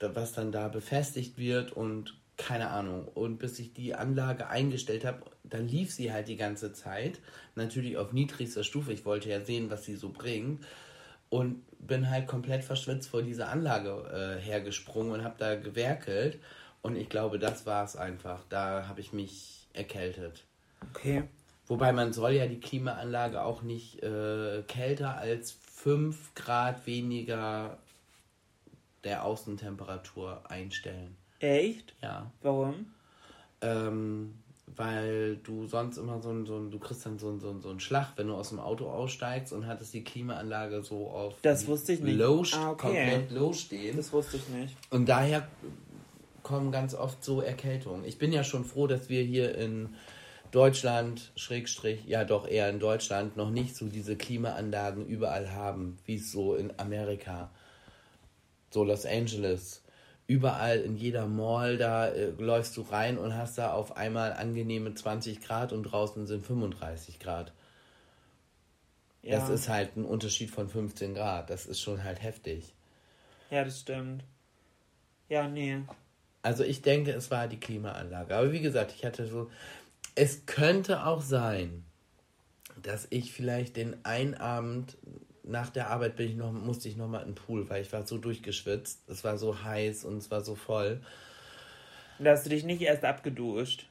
[0.00, 3.06] was dann da befestigt wird und keine Ahnung.
[3.08, 7.20] Und bis ich die Anlage eingestellt habe, dann lief sie halt die ganze Zeit.
[7.54, 8.92] Natürlich auf niedrigster Stufe.
[8.92, 10.64] Ich wollte ja sehen, was sie so bringt.
[11.30, 16.38] Und bin halt komplett verschwitzt vor dieser Anlage äh, hergesprungen und habe da gewerkelt.
[16.82, 18.44] Und ich glaube, das war es einfach.
[18.48, 20.44] Da habe ich mich erkältet.
[20.90, 21.24] Okay.
[21.66, 27.78] Wobei man soll ja die Klimaanlage auch nicht äh, kälter als 5 Grad weniger
[29.02, 31.16] der Außentemperatur einstellen.
[31.44, 31.94] Echt?
[32.02, 32.30] Ja.
[32.42, 32.86] Warum?
[33.60, 34.34] Ähm,
[34.76, 37.60] weil du sonst immer so ein, so ein du kriegst dann so ein, so ein,
[37.60, 41.34] so ein Schlag, wenn du aus dem Auto aussteigst und hattest die Klimaanlage so auf
[41.42, 42.16] Das wusste ich nicht.
[42.18, 42.86] low, Ah, okay.
[42.86, 43.96] komplett low stehen.
[43.96, 44.74] Das wusste ich nicht.
[44.90, 45.46] Und daher
[46.42, 48.04] kommen ganz oft so Erkältungen.
[48.04, 49.94] Ich bin ja schon froh, dass wir hier in
[50.50, 56.16] Deutschland, Schrägstrich, ja doch eher in Deutschland, noch nicht so diese Klimaanlagen überall haben, wie
[56.16, 57.50] es so in Amerika,
[58.70, 59.82] so Los Angeles.
[60.26, 64.94] Überall in jeder Mall, da äh, läufst du rein und hast da auf einmal angenehme
[64.94, 67.52] 20 Grad und draußen sind 35 Grad.
[69.22, 69.38] Ja.
[69.38, 71.50] Das ist halt ein Unterschied von 15 Grad.
[71.50, 72.74] Das ist schon halt heftig.
[73.50, 74.24] Ja, das stimmt.
[75.28, 75.80] Ja, nee.
[76.42, 78.36] Also ich denke, es war die Klimaanlage.
[78.36, 79.50] Aber wie gesagt, ich hatte so.
[80.14, 81.84] Es könnte auch sein,
[82.82, 84.96] dass ich vielleicht den einen Abend
[85.44, 87.92] nach der Arbeit bin ich noch, musste ich noch mal in den Pool, weil ich
[87.92, 89.08] war so durchgeschwitzt.
[89.08, 91.00] Es war so heiß und es war so voll.
[92.18, 93.86] Da hast du dich nicht erst abgeduscht.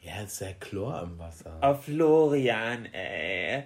[0.00, 1.58] Ja, es ist ja Chlor im Wasser.
[1.62, 3.64] Oh, Florian, ey.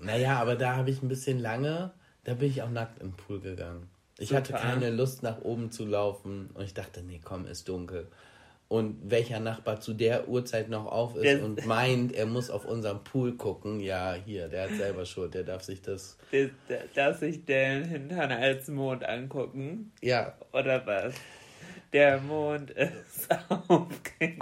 [0.00, 1.92] Naja, aber da habe ich ein bisschen lange,
[2.24, 3.90] da bin ich auch nackt in den Pool gegangen.
[4.18, 4.38] Ich Super.
[4.38, 8.08] hatte keine Lust, nach oben zu laufen und ich dachte, nee, komm, ist dunkel.
[8.70, 12.64] Und welcher Nachbar zu der Uhrzeit noch auf ist Der- und meint, er muss auf
[12.64, 16.16] unseren Pool gucken, ja, hier, der hat selber Schuld, der darf sich das.
[16.30, 19.90] Der- der- Darf sich den Hintern als Mond angucken?
[20.00, 21.14] Ja, Oder was?
[21.92, 24.38] Der Mond ist aufgegangen.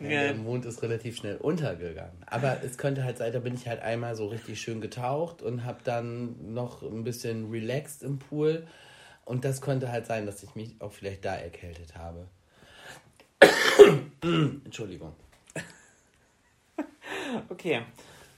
[0.00, 2.22] Ja, der Mond ist relativ schnell untergegangen.
[2.26, 5.64] Aber es könnte halt sein, da bin ich halt einmal so richtig schön getaucht und
[5.64, 8.64] habe dann noch ein bisschen relaxed im Pool.
[9.24, 12.28] Und das könnte halt sein, dass ich mich auch vielleicht da erkältet habe.
[14.64, 15.14] Entschuldigung.
[17.48, 17.82] Okay.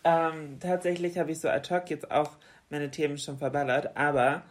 [0.05, 2.31] Ähm, tatsächlich habe ich so ad hoc jetzt auch
[2.71, 4.43] meine Themen schon verballert, aber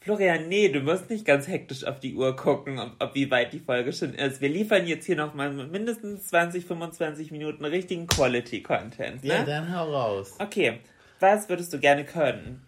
[0.00, 3.52] Florian, nee, du musst nicht ganz hektisch auf die Uhr gucken, ob, ob wie weit
[3.52, 4.40] die Folge schon ist.
[4.40, 9.22] Wir liefern jetzt hier nochmal mindestens 20, 25 Minuten richtigen Quality-Content.
[9.22, 9.28] Ne?
[9.28, 10.36] Ja, dann hau raus.
[10.38, 10.78] Okay,
[11.18, 12.66] was würdest du gerne können?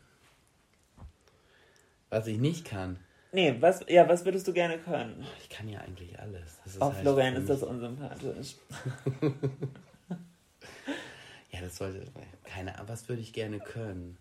[2.11, 2.99] Was ich nicht kann.
[3.33, 5.27] Nee, was, ja, was würdest du gerne können?
[5.43, 6.61] Ich kann ja eigentlich alles.
[6.65, 8.57] Das Oh, halt Florian, ist das unsympathisch.
[11.53, 12.07] Ja, das sollte.
[12.45, 14.17] Keine Ahnung, was würde ich gerne können?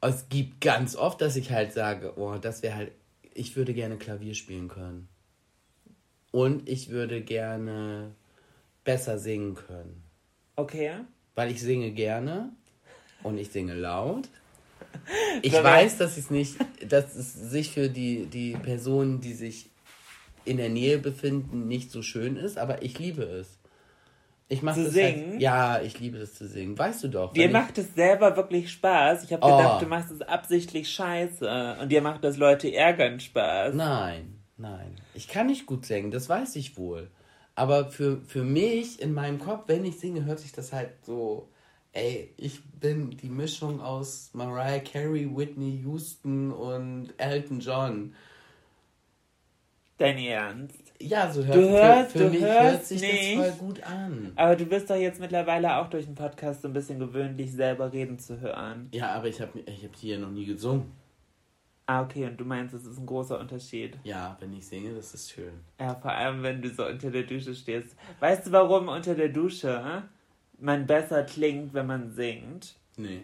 [0.00, 2.92] Es gibt ganz oft, dass ich halt sage, oh, das wäre halt.
[3.32, 5.08] Ich würde gerne Klavier spielen können.
[6.32, 8.12] Und ich würde gerne
[8.82, 10.02] besser singen können.
[10.56, 10.94] Okay.
[11.36, 12.50] Weil ich singe gerne
[13.22, 14.28] und ich singe laut.
[15.42, 16.54] Ich man- weiß, dass es nicht,
[16.88, 19.70] dass es sich für die, die Personen, die sich
[20.44, 23.58] in der Nähe befinden, nicht so schön ist, aber ich liebe es.
[24.48, 25.30] Ich mache Zu das singen?
[25.32, 26.76] Halt, ja, ich liebe es zu singen.
[26.78, 27.32] Weißt du doch.
[27.32, 29.22] Dir macht es selber wirklich Spaß.
[29.24, 29.56] Ich habe Oh.
[29.56, 31.76] gedacht, du machst es absichtlich scheiße.
[31.80, 33.74] Und dir macht das Leute ärgern Spaß.
[33.74, 34.96] Nein, nein.
[35.14, 37.10] Ich kann nicht gut singen, das weiß ich wohl.
[37.54, 41.48] Aber für, für mich in meinem Kopf, wenn ich singe, hört sich das halt so.
[41.92, 48.14] Ey, ich bin die Mischung aus Mariah Carey, Whitney Houston und Elton John.
[49.98, 50.80] Dein Ernst.
[51.00, 53.38] Ja, so hört, Du hörst- für, für du mich hörst hört sich nicht.
[53.38, 54.32] das voll gut an.
[54.36, 57.52] Aber du bist doch jetzt mittlerweile auch durch den Podcast so ein bisschen gewöhnt, dich
[57.52, 58.88] selber reden zu hören.
[58.92, 60.92] Ja, aber ich habe ich hab hier noch nie gesungen.
[61.86, 63.98] Ah, okay, und du meinst, es ist ein großer Unterschied.
[64.04, 65.52] Ja, wenn ich singe, das ist schön.
[65.80, 67.96] Ja, vor allem, wenn du so unter der Dusche stehst.
[68.20, 70.04] Weißt du, warum unter der Dusche
[70.60, 72.76] man besser klingt, wenn man singt?
[72.96, 73.22] Nee.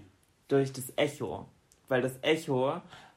[0.48, 1.46] Durch das Echo.
[1.88, 2.68] Weil das Echo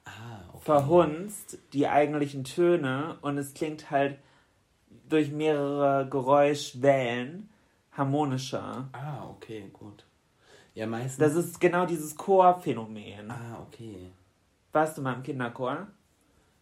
[0.06, 0.60] Ah, okay.
[0.62, 4.18] verhunzt die eigentlichen Töne und es klingt halt
[5.08, 7.50] durch mehrere Geräuschwellen
[7.92, 8.90] harmonischer.
[8.94, 10.06] Ah, okay, gut.
[10.74, 11.18] Ja, meistens.
[11.18, 13.30] Das ist genau dieses Chorphänomen.
[13.32, 14.12] ah, okay.
[14.72, 15.88] Warst du mal im Kinderchor?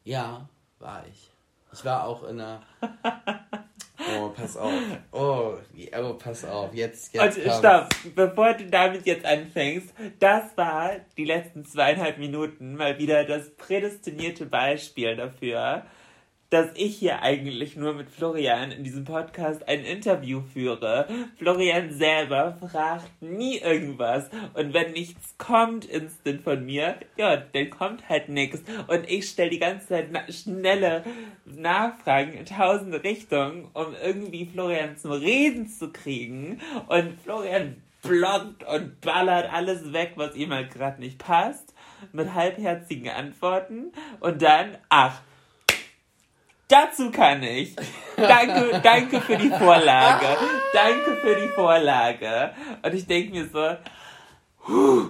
[0.03, 0.47] Ja,
[0.79, 1.29] war ich.
[1.73, 2.61] Ich war auch in einer.
[4.15, 4.71] Oh, pass auf.
[5.11, 5.53] Oh,
[5.99, 6.73] oh pass auf.
[6.73, 7.43] Jetzt, Und jetzt.
[7.43, 7.57] kommt's.
[7.59, 13.49] stopp, bevor du damit jetzt anfängst, das war die letzten zweieinhalb Minuten mal wieder das
[13.55, 15.85] prädestinierte Beispiel dafür,
[16.49, 21.07] dass ich hier eigentlich nur mit Florian in diesem Podcast ein Interview führe.
[21.37, 24.29] Florian selber fragt nie irgendwas.
[24.53, 28.61] Und wenn nichts kommt instant von mir, ja, dann kommt halt nichts.
[28.87, 31.03] Und ich stelle die ganze Zeit na schnelle
[31.45, 36.61] Nachfragen in tausend Richtungen, um irgendwie Florian zum Reden zu kriegen.
[36.87, 41.73] Und Florian blockt und ballert alles weg, was ihm halt gerade nicht passt.
[42.13, 43.91] Mit halbherzigen Antworten.
[44.19, 45.19] Und dann, ach,
[46.67, 47.75] Dazu kann ich.
[48.17, 50.25] Danke, danke für die Vorlage.
[50.73, 52.51] Danke für die Vorlage.
[52.83, 53.77] Und ich denke mir so,
[54.67, 55.09] huh,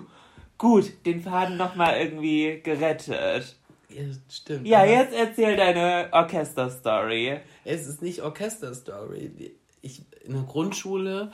[0.58, 3.56] gut, den Faden nochmal irgendwie gerettet.
[3.90, 4.68] Ja, stimmt.
[4.68, 7.40] Ja, jetzt erzähl deine Orchesterstory.
[7.64, 9.56] Es ist nicht Orchesterstory.
[9.82, 11.32] Ich, in der Grundschule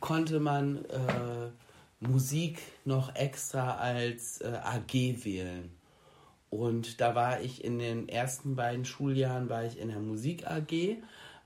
[0.00, 1.50] konnte man äh,
[2.00, 5.70] Musik noch extra als äh, AG wählen.
[6.52, 10.98] Und da war ich in den ersten beiden Schuljahren war ich in der Musik AG,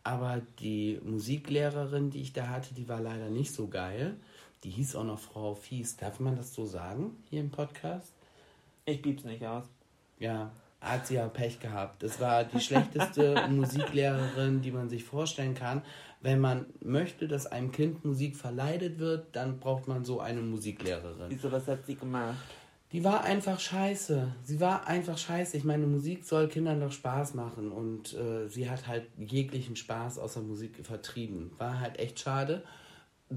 [0.03, 4.17] aber die Musiklehrerin, die ich da hatte, die war leider nicht so geil.
[4.65, 5.97] Die hieß auch noch Frau Fies.
[5.97, 8.15] Darf man das so sagen hier im Podcast?
[8.85, 9.63] Ich bieb's nicht aus.
[10.19, 10.51] Ja,
[10.81, 12.03] hat sie ja Pech gehabt.
[12.03, 15.83] Das war die schlechteste Musiklehrerin, die man sich vorstellen kann.
[16.21, 21.27] Wenn man möchte, dass einem Kind Musik verleidet wird, dann braucht man so eine Musiklehrerin.
[21.29, 22.35] Wieso, was hat sie gemacht?
[22.93, 24.33] Die war einfach scheiße.
[24.45, 25.57] Sie war einfach scheiße.
[25.57, 30.19] Ich meine, Musik soll Kindern doch Spaß machen und äh, sie hat halt jeglichen Spaß
[30.19, 31.51] außer Musik vertrieben.
[31.59, 32.63] War halt echt schade.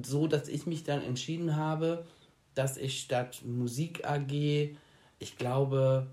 [0.04, 2.06] So, dass ich mich dann entschieden habe,
[2.54, 4.76] dass ich statt Musik AG,
[5.18, 6.08] ich glaube,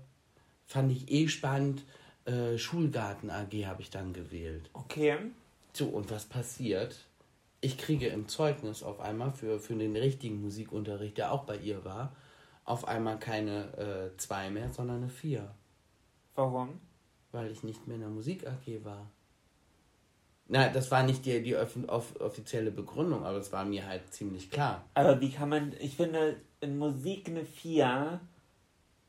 [0.65, 1.83] fand ich eh spannend,
[2.25, 4.69] äh, Schulgarten AG habe ich dann gewählt.
[4.73, 5.17] Okay.
[5.73, 7.05] So, und was passiert?
[7.61, 11.85] Ich kriege im Zeugnis auf einmal für, für den richtigen Musikunterricht, der auch bei ihr
[11.85, 12.15] war,
[12.67, 15.49] auf einmal keine 2 mehr, sondern eine 4.
[16.35, 16.79] Warum?
[17.31, 19.09] Weil ich nicht mehr in der Musik AG war.
[20.49, 24.49] Na, das war nicht die, die off offizielle Begründung, aber es war mir halt ziemlich
[24.49, 24.85] klar.
[24.93, 28.21] Aber wie kann man, ich finde, in Musik eine 4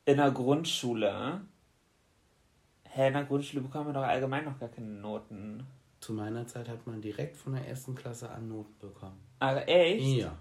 [0.06, 1.42] in der Grundschule
[2.90, 5.66] Hä, in der Grundschule bekommen wir doch allgemein noch gar keine Noten.
[6.00, 9.20] Zu meiner Zeit hat man direkt von der ersten Klasse an Noten bekommen.
[9.40, 10.04] Aber echt?
[10.04, 10.36] Ja.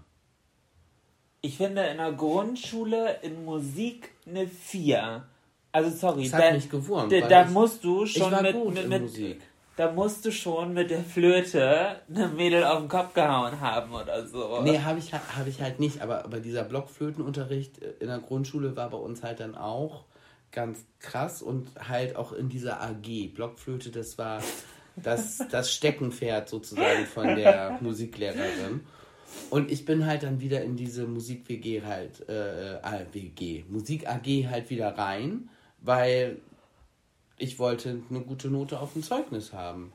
[1.40, 5.24] Ich finde in der Grundschule in Musik eine 4.
[5.70, 9.40] Also sorry, Das hat mich gewurmt, Da, da musst du schon mit, mit, mit Musik.
[9.76, 14.26] da musst du schon mit der Flöte eine Mädel auf den Kopf gehauen haben oder
[14.26, 14.60] so.
[14.62, 18.90] Nee, habe ich, hab ich halt nicht, aber, aber dieser Blockflötenunterricht in der Grundschule war
[18.90, 20.04] bei uns halt dann auch
[20.50, 23.28] ganz krass und halt auch in dieser AG.
[23.34, 24.42] Blockflöte, das war
[24.96, 28.80] das, das Steckenpferd sozusagen von der Musiklehrerin.
[29.50, 34.70] Und ich bin halt dann wieder in diese Musik-WG halt, äh, äh, WG, Musik-AG halt
[34.70, 35.48] wieder rein,
[35.80, 36.38] weil
[37.38, 39.92] ich wollte eine gute Note auf dem Zeugnis haben.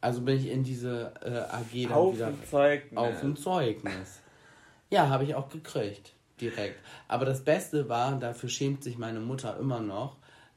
[0.00, 2.96] Also bin ich in diese äh, AG dann Auf wieder Zeugnis.
[2.96, 4.20] auf dem Zeugnis.
[4.90, 6.78] Ja, habe ich auch gekriegt, direkt.
[7.08, 10.16] Aber das Beste war, dafür schämt sich meine Mutter immer noch.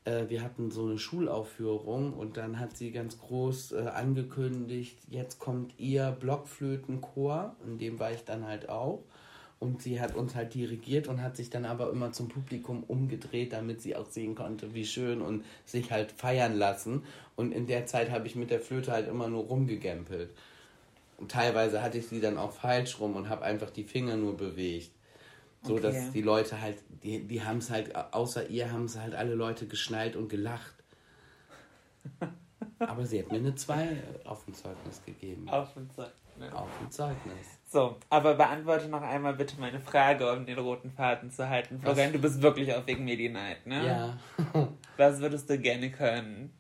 [0.10, 5.40] Äh, wir hatten so eine Schulaufführung und dann hat sie ganz groß äh, angekündigt, jetzt
[5.40, 9.04] kommt ihr Blockflötenchor, in dem war ich dann halt auch.
[9.60, 13.52] Und sie hat uns halt dirigiert und hat sich dann aber immer zum Publikum umgedreht,
[13.52, 17.04] damit sie auch sehen konnte, wie schön und sich halt feiern lassen.
[17.36, 20.30] Und in der Zeit habe ich mit der Flöte halt immer nur rumgegempelt.
[21.18, 24.38] Und teilweise hatte ich sie dann auch falsch rum und habe einfach die Finger nur
[24.38, 24.92] bewegt.
[25.62, 25.82] So Okay.
[25.84, 29.36] dass die Leute halt, die, die haben es halt, außer ihr haben es halt alle
[29.36, 30.74] Leute geschnallt und gelacht.
[32.80, 35.50] Aber sie hat mir eine 2 auf dem Zeugnis gegeben.
[35.50, 36.54] Auf dem Zeugnis.
[36.54, 37.48] Auf dem Zeugnis.
[37.68, 41.82] So, aber beantworte noch einmal bitte meine Frage, um den roten Faden zu halten.
[41.82, 43.86] Florian, du bist wirklich auf wegen Medienheit, ne?
[43.86, 44.18] Ja.
[44.98, 46.54] Was würdest du gerne können?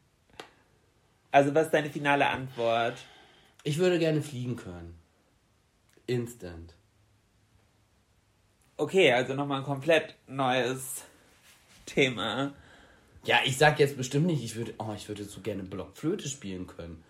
[1.31, 2.95] Also, was ist deine finale Antwort?
[3.63, 4.99] Ich würde gerne fliegen können.
[6.07, 6.73] Instant.
[8.79, 11.03] Okay, also nochmal ein komplett neues
[11.85, 12.53] Thema.
[13.25, 16.65] Ja, ich sag jetzt bestimmt nicht, ich würde, oh, ich würde so gerne Blockflöte spielen
[16.65, 17.03] können.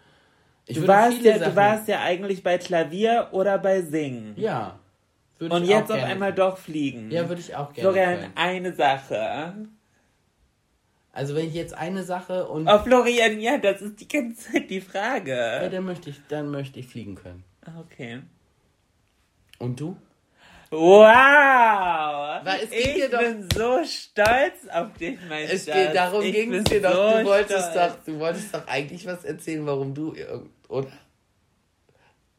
[0.66, 4.34] Ich Du warst, ja, du warst ja eigentlich bei Klavier oder bei Singen.
[4.36, 4.80] Ja.
[5.38, 6.48] Würde Und ich jetzt auch auf gerne einmal können.
[6.50, 7.12] doch fliegen.
[7.12, 8.32] Ja, würde ich auch gerne Florian, können.
[8.36, 9.54] eine Sache.
[11.14, 14.72] Also wenn ich jetzt eine Sache und Oh, Florian, ja, das ist die ganze Zeit
[14.72, 15.70] die ja, Frage.
[15.72, 17.44] dann möchte ich, dann möchte ich fliegen können.
[17.80, 18.22] Okay.
[19.60, 19.96] Und du?
[20.72, 22.42] Wow!
[22.72, 25.76] Ich dir doch- bin so stolz auf dich, mein Es Schatz.
[25.76, 27.12] geht, darum ging es bin dir doch.
[27.14, 27.94] so Du wolltest stolz.
[27.96, 30.14] doch, du wolltest doch eigentlich was erzählen, warum du
[30.68, 30.88] oder?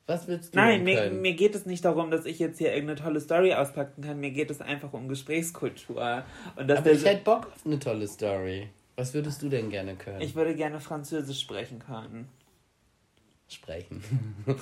[0.07, 3.01] Was willst du Nein, mir, mir geht es nicht darum, dass ich jetzt hier irgendeine
[3.01, 4.19] tolle Story auspacken kann.
[4.19, 6.25] Mir geht es einfach um Gesprächskultur.
[6.57, 8.69] Und dass Aber ich hätte Bock auf eine tolle Story.
[8.97, 10.21] Was würdest du denn gerne können?
[10.21, 12.29] ich würde gerne Französisch sprechen können.
[13.49, 14.03] sprechen.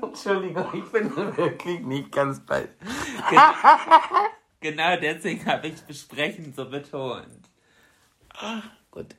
[0.00, 2.68] Entschuldigung, ich bin wirklich nicht ganz bei.
[4.60, 7.26] Genau deswegen habe ich besprechen so betont.
[8.90, 9.16] Gut.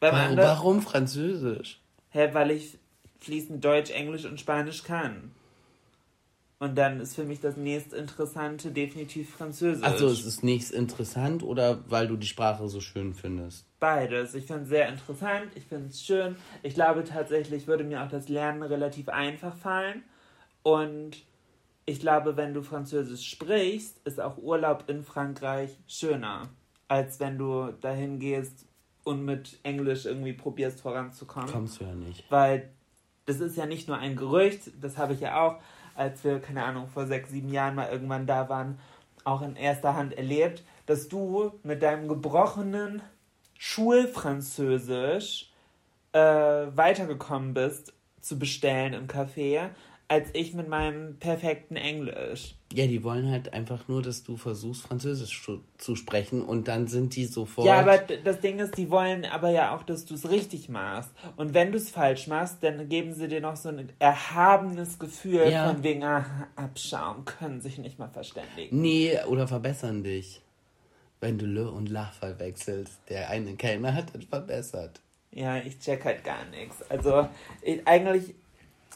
[0.00, 1.80] Beim Warum, anderen, warum Französisch?
[2.10, 2.78] hä, weil ich
[3.20, 5.32] fließend Deutsch, Englisch und Spanisch kann.
[6.60, 9.84] Und dann ist für mich das nächst Interessante definitiv Französisch.
[9.84, 13.64] Also es ist nichts interessant oder weil du die Sprache so schön findest?
[13.80, 14.34] Beides.
[14.34, 16.36] Ich finde es sehr interessant, ich finde es schön.
[16.62, 20.02] Ich glaube tatsächlich würde mir auch das Lernen relativ einfach fallen.
[20.64, 21.22] Und
[21.86, 26.48] ich glaube, wenn du Französisch sprichst, ist auch Urlaub in Frankreich schöner,
[26.88, 28.66] als wenn du dahin gehst
[29.04, 31.50] und mit Englisch irgendwie probierst voranzukommen.
[31.50, 32.30] Kommst du ja nicht.
[32.30, 32.68] Weil
[33.26, 35.60] das ist ja nicht nur ein Gerücht, das habe ich ja auch,
[35.94, 38.78] als wir, keine Ahnung, vor sechs, sieben Jahren mal irgendwann da waren,
[39.24, 43.02] auch in erster Hand erlebt, dass du mit deinem gebrochenen
[43.58, 45.50] Schulfranzösisch
[46.12, 49.70] äh, weitergekommen bist zu bestellen im Café,
[50.08, 52.54] als ich mit meinem perfekten Englisch.
[52.72, 56.86] Ja, die wollen halt einfach nur, dass du versuchst, Französisch zu, zu sprechen und dann
[56.86, 57.66] sind die sofort.
[57.66, 61.10] Ja, aber das Ding ist, die wollen aber ja auch, dass du es richtig machst.
[61.36, 65.50] Und wenn du es falsch machst, dann geben sie dir noch so ein erhabenes Gefühl
[65.50, 65.68] Ja.
[65.72, 68.80] von wegen, ah, Abschaum, können sich nicht mal verständigen.
[68.80, 70.40] Nee, oder verbessern dich.
[71.20, 73.00] Wenn du Le und La verwechselst.
[73.08, 75.00] Der eine Kellner hat das verbessert.
[75.30, 76.82] Ja, ich check halt gar nichts.
[76.90, 77.28] Also
[77.62, 78.34] ich, eigentlich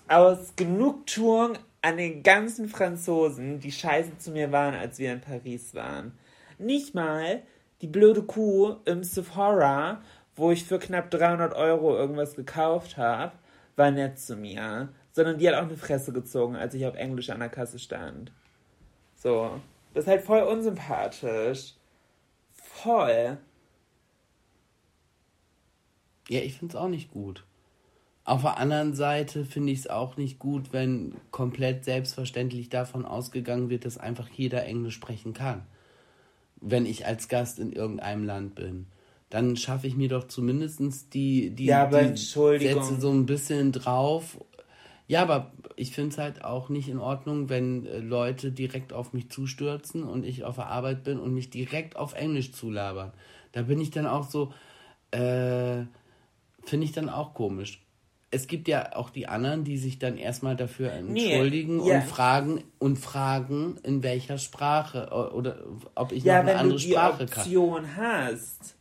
[0.08, 5.74] aus Genugtuung an den ganzen Franzosen, die scheiße zu mir waren, als wir in Paris
[5.74, 6.12] waren.
[6.58, 7.42] Nicht mal
[7.80, 10.00] die blöde Kuh im Sephora,
[10.36, 13.32] wo ich für knapp 300 Euro irgendwas gekauft habe,
[13.76, 14.88] war nett zu mir.
[15.10, 18.32] Sondern die hat auch eine Fresse gezogen, als ich auf Englisch an der Kasse stand.
[19.16, 19.60] So.
[19.92, 21.74] Das ist halt voll unsympathisch.
[22.82, 23.38] Voll.
[26.28, 27.44] Ja, ich find's auch nicht gut.
[28.24, 33.68] Auf der anderen Seite finde ich es auch nicht gut, wenn komplett selbstverständlich davon ausgegangen
[33.68, 35.66] wird, dass einfach jeder Englisch sprechen kann.
[36.60, 38.86] Wenn ich als Gast in irgendeinem Land bin.
[39.30, 42.16] dann schaffe ich mir doch zumindest die, die, Ja, aber die.
[42.16, 44.38] Sätze so ein bisschen drauf.
[45.12, 49.12] Ja, aber ich finde es halt auch nicht in Ordnung, wenn äh, Leute direkt auf
[49.12, 53.12] mich zustürzen und ich auf der Arbeit bin und mich direkt auf Englisch zulabern.
[53.52, 54.54] Da bin ich dann auch so,
[55.10, 55.84] äh,
[56.64, 57.82] finde ich dann auch komisch.
[58.30, 61.96] Es gibt ja auch die anderen, die sich dann erstmal dafür entschuldigen ja.
[61.96, 65.58] und fragen und fragen, in welcher Sprache oder
[65.94, 67.44] ob ich Ja, noch eine wenn du andere die Sprache kann.
[67.44, 68.76] Option hast,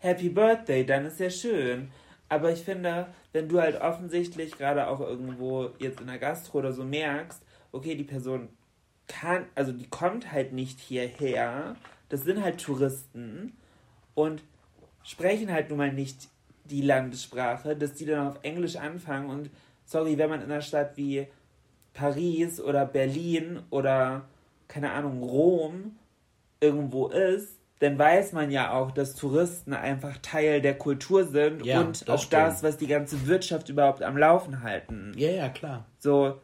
[0.00, 1.90] Happy Birthday, dann ist ja schön.
[2.28, 6.72] Aber ich finde, wenn du halt offensichtlich gerade auch irgendwo jetzt in der Gastro oder
[6.72, 8.48] so merkst, okay, die Person
[9.08, 11.76] kann, also die kommt halt nicht hierher,
[12.08, 13.56] das sind halt Touristen
[14.14, 14.42] und
[15.02, 16.28] sprechen halt nun mal nicht
[16.64, 19.30] die Landessprache, dass die dann auf Englisch anfangen.
[19.30, 19.50] Und
[19.84, 21.26] sorry, wenn man in einer Stadt wie
[21.94, 24.26] Paris oder Berlin oder
[24.68, 25.96] keine Ahnung, Rom
[26.60, 31.80] irgendwo ist, dann weiß man ja auch, dass Touristen einfach Teil der Kultur sind Ja,
[31.80, 32.32] und das auch stimmt.
[32.32, 35.12] das, was die ganze Wirtschaft überhaupt am Laufen halten.
[35.16, 35.84] Ja, ja, klar.
[35.98, 36.38] So,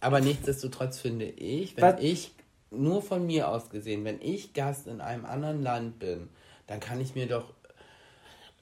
[0.00, 2.32] Aber nichtsdestotrotz finde ich, wenn Was- ich,
[2.70, 6.28] nur von mir aus gesehen, wenn ich Gast in einem anderen Land bin,
[6.66, 7.54] dann kann ich mir doch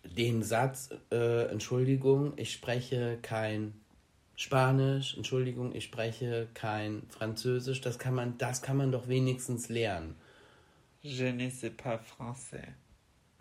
[0.05, 3.75] den Satz, äh, Entschuldigung, ich spreche kein
[4.37, 10.15] Spanisch, Entschuldigung, ich spreche kein Französisch, das kann man, das kann man doch wenigstens lernen.
[11.07, 12.69] Je ne sais pas français.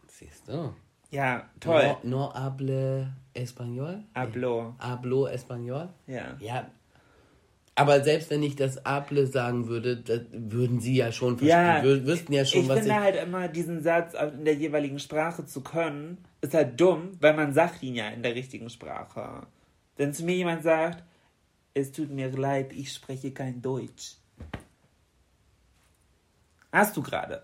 [0.07, 0.73] Siehst du?
[1.11, 1.97] Ja, toll.
[2.03, 4.03] No, no hable español?
[4.13, 4.75] Hablo.
[4.79, 5.89] Hablo español?
[6.07, 6.37] Ja.
[6.39, 6.71] Ja.
[7.77, 10.01] Aber selbst wenn ich das Able sagen würde,
[10.31, 11.49] würden sie ja schon verstehen.
[11.49, 12.99] Ja, wüssten ja schon, ich was finde ich.
[12.99, 17.53] halt immer, diesen Satz in der jeweiligen Sprache zu können, ist halt dumm, weil man
[17.53, 19.45] sagt ihn ja in der richtigen Sprache.
[19.97, 21.03] Wenn zu mir jemand sagt,
[21.73, 24.15] es tut mir leid, ich spreche kein Deutsch.
[26.71, 27.43] Hast du gerade.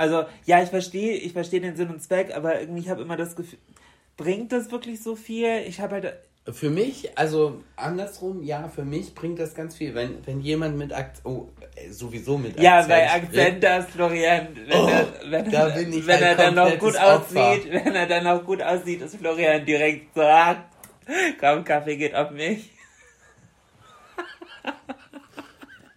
[0.00, 3.18] Also, ja, ich verstehe, ich verstehe den Sinn und Zweck, aber irgendwie, ich habe immer
[3.18, 3.58] das Gefühl,
[4.16, 5.58] bringt das wirklich so viel?
[5.66, 6.14] Ich habe halt,
[6.54, 9.94] Für mich, also andersrum, ja, für mich bringt das ganz viel.
[9.94, 12.64] Wenn, wenn jemand mit Akzent, oh, äh, sowieso mit Akzent.
[12.64, 16.34] Ja, bei Akzent das, Florian, wenn, Oh, er, wenn, da er, bin ich wenn er
[16.34, 17.50] dann noch gut Opfer.
[17.50, 20.64] aussieht, wenn er dann noch gut aussieht, ist Florian direkt so, ah,
[21.38, 22.70] komm, Kaffee geht auf mich.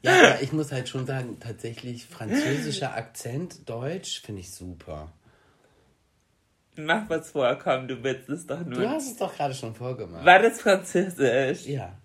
[0.04, 5.12] Ja, aber ich muss halt schon sagen, tatsächlich französischer Akzent, Deutsch, finde ich super.
[6.76, 8.80] Mach was vor, komm, du willst es doch nur.
[8.82, 10.26] Du hast es doch gerade schon vorgemacht.
[10.26, 11.66] War das Französisch?
[11.68, 11.98] Ja.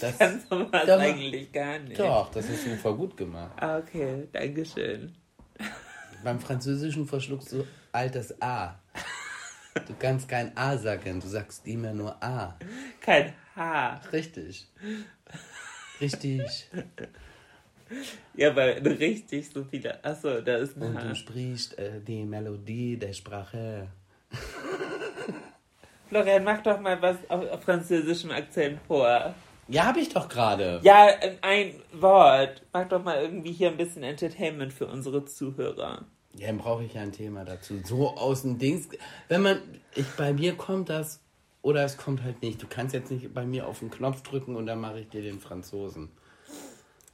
[0.00, 1.00] Das, Kann sowas Doch.
[1.00, 1.98] eigentlich gar nicht.
[1.98, 3.50] doch, das hast du voll gut gemacht.
[3.56, 5.12] Ah, okay, dankeschön.
[6.22, 8.78] Beim Französischen verschluckst du altes A.
[9.88, 12.56] Du kannst kein A sagen, du sagst immer nur A.
[13.00, 14.00] Kein H.
[14.12, 14.68] Richtig.
[16.02, 16.68] Richtig.
[18.34, 20.02] Ja, weil richtig so viele.
[20.04, 21.08] Achso, da ist ein Und H.
[21.08, 23.88] du sprichst äh, die Melodie der Sprache.
[26.08, 29.34] Florian, mach doch mal was auf, auf französischem Akzent vor.
[29.68, 30.80] Ja, habe ich doch gerade.
[30.82, 31.08] Ja,
[31.42, 32.62] ein Wort.
[32.72, 36.04] Mach doch mal irgendwie hier ein bisschen Entertainment für unsere Zuhörer.
[36.34, 37.80] Ja, dann brauche ich ja ein Thema dazu.
[37.84, 38.88] So aus dem Dings.
[39.28, 39.58] Wenn man.
[39.94, 41.21] Ich, bei mir kommt das.
[41.62, 42.60] Oder es kommt halt nicht.
[42.60, 45.22] Du kannst jetzt nicht bei mir auf den Knopf drücken und dann mache ich dir
[45.22, 46.10] den Franzosen.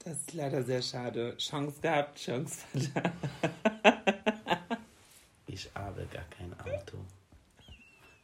[0.05, 1.37] Das ist leider sehr schade.
[1.37, 3.13] Chance gehabt, Chance vertan.
[5.47, 6.99] Ich habe gar kein Auto.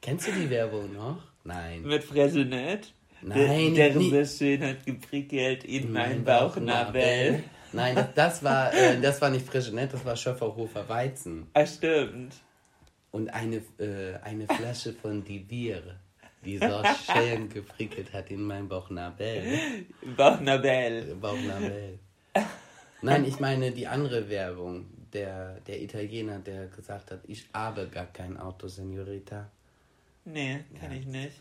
[0.01, 1.23] Kennst du die Werbung noch?
[1.45, 1.83] Nein.
[1.83, 2.93] Mit Fregenet.
[3.21, 7.43] Nein, Der, deren Schön hat geprickelt in mein Bauchnabel.
[7.73, 11.49] Nein, das, das war äh, das war nicht Frischnet, das war Schöfferhofer Weizen.
[11.55, 12.35] Ah, stimmt.
[13.11, 15.39] Und eine, äh, eine Flasche von Die
[16.45, 16.83] Bier, die so
[17.13, 19.85] schön geprickelt hat in mein Bauchnabel.
[20.17, 21.17] Bauchnabel.
[21.17, 21.99] Bauchnabel.
[23.03, 24.87] Nein, ich meine die andere Werbung.
[25.13, 29.49] Der, der Italiener, der gesagt hat, ich habe gar kein Auto, Senorita.
[30.25, 31.37] Nee, kann ich nicht.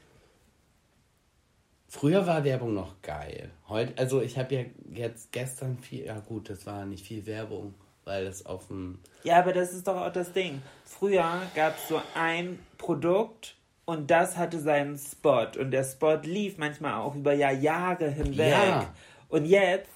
[1.88, 3.52] Früher war Werbung noch geil.
[3.68, 7.76] Heute, also ich habe ja jetzt gestern viel, ja gut, das war nicht viel Werbung,
[8.04, 10.62] weil es auf dem, Ja, aber das ist doch auch das Ding.
[10.86, 15.48] Früher gab es so ein Produkt und das hatte seinen Spot.
[15.60, 18.52] Und der Spot lief manchmal auch über Jahr, Jahre hinweg.
[18.52, 18.94] Ja.
[19.30, 19.90] Und jetzt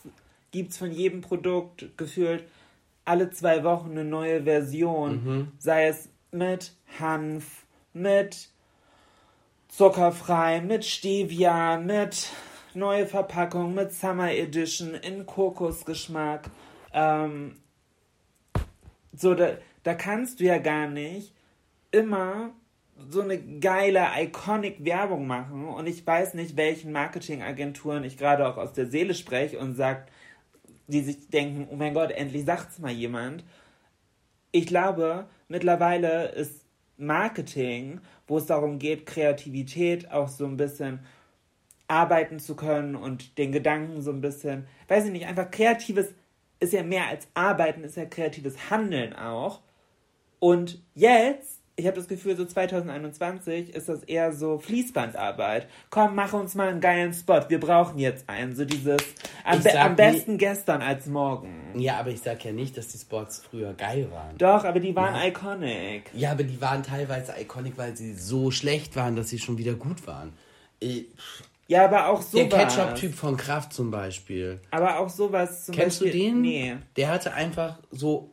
[0.52, 2.44] gibt es von jedem Produkt gefühlt
[3.06, 5.52] alle zwei Wochen eine neue Version.
[5.60, 8.50] Sei es mit Hanf, mit
[9.70, 12.30] zuckerfrei, mit Stevia, mit
[12.74, 16.50] neue Verpackung, mit Summer Edition in Kokosgeschmack.
[16.94, 17.56] Ähm,
[19.14, 21.34] so, da, da kannst du ja gar nicht
[21.92, 22.52] immer
[23.10, 25.66] so eine geile, iconic Werbung machen.
[25.66, 30.12] Und ich weiß nicht, welchen Marketingagenturen ich gerade auch aus der Seele spreche und sagt,
[30.88, 33.44] die sich denken, oh mein Gott, endlich sagt's mal jemand.
[34.52, 36.66] Ich glaube, mittlerweile ist
[36.98, 41.00] Marketing, wo es darum geht, Kreativität auch so ein bisschen
[41.88, 46.14] arbeiten zu können und den Gedanken so ein bisschen, weiß ich nicht, einfach kreatives
[46.60, 49.62] ist ja mehr als Arbeiten, ist ja kreatives Handeln auch.
[50.40, 55.68] Und jetzt, ich habe das Gefühl, so 2021 ist das eher so Fließbandarbeit.
[55.92, 57.42] Komm, mach uns mal einen geilen Spot.
[57.50, 58.56] Wir brauchen jetzt einen.
[58.56, 58.98] So dieses
[59.44, 61.80] am, Ich be am besten nie- gestern als morgen.
[61.80, 64.38] Ja, aber ich sag ja nicht, dass die Spots früher geil waren.
[64.40, 65.28] Doch, aber die waren Ja.
[65.28, 66.10] iconic.
[66.14, 69.74] Ja, aber die waren teilweise iconic, weil sie so schlecht waren, dass sie schon wieder
[69.74, 70.34] gut waren.
[70.82, 71.04] Äh,
[71.70, 72.76] Ja, aber auch Der sowas.
[72.76, 74.62] Ketchup-Typ von Kraft zum Beispiel.
[74.72, 76.18] Aber auch sowas zum Kennst Beispiel.
[76.22, 76.42] du den?
[76.42, 76.76] Nee.
[76.96, 78.32] Der hatte einfach so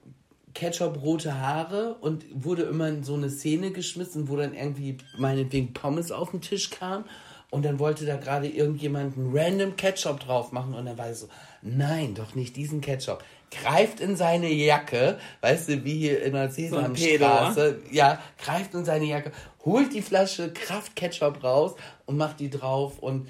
[0.54, 6.12] Ketchup-rote Haare und wurde immer in so eine Szene geschmissen, wo dann irgendwie meinetwegen Pommes
[6.12, 7.04] auf den Tisch kam.
[7.50, 11.14] Und dann wollte da gerade irgendjemand einen random Ketchup drauf machen und dann war er
[11.14, 11.28] so,
[11.62, 13.22] nein, doch nicht diesen Ketchup.
[13.50, 19.04] Greift in seine Jacke, weißt du, wie hier in der Sesamstraße, ja, greift in seine
[19.04, 19.30] Jacke,
[19.64, 21.76] holt die Flasche Kraft Ketchup raus
[22.06, 23.28] und macht die drauf und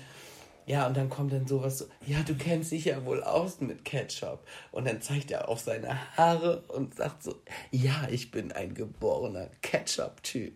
[0.66, 3.84] ja, und dann kommt dann sowas so, ja, du kennst dich ja wohl aus mit
[3.84, 4.40] Ketchup.
[4.72, 7.34] Und dann zeigt er auf seine Haare und sagt so,
[7.70, 10.54] ja, ich bin ein geborener Ketchup-Typ.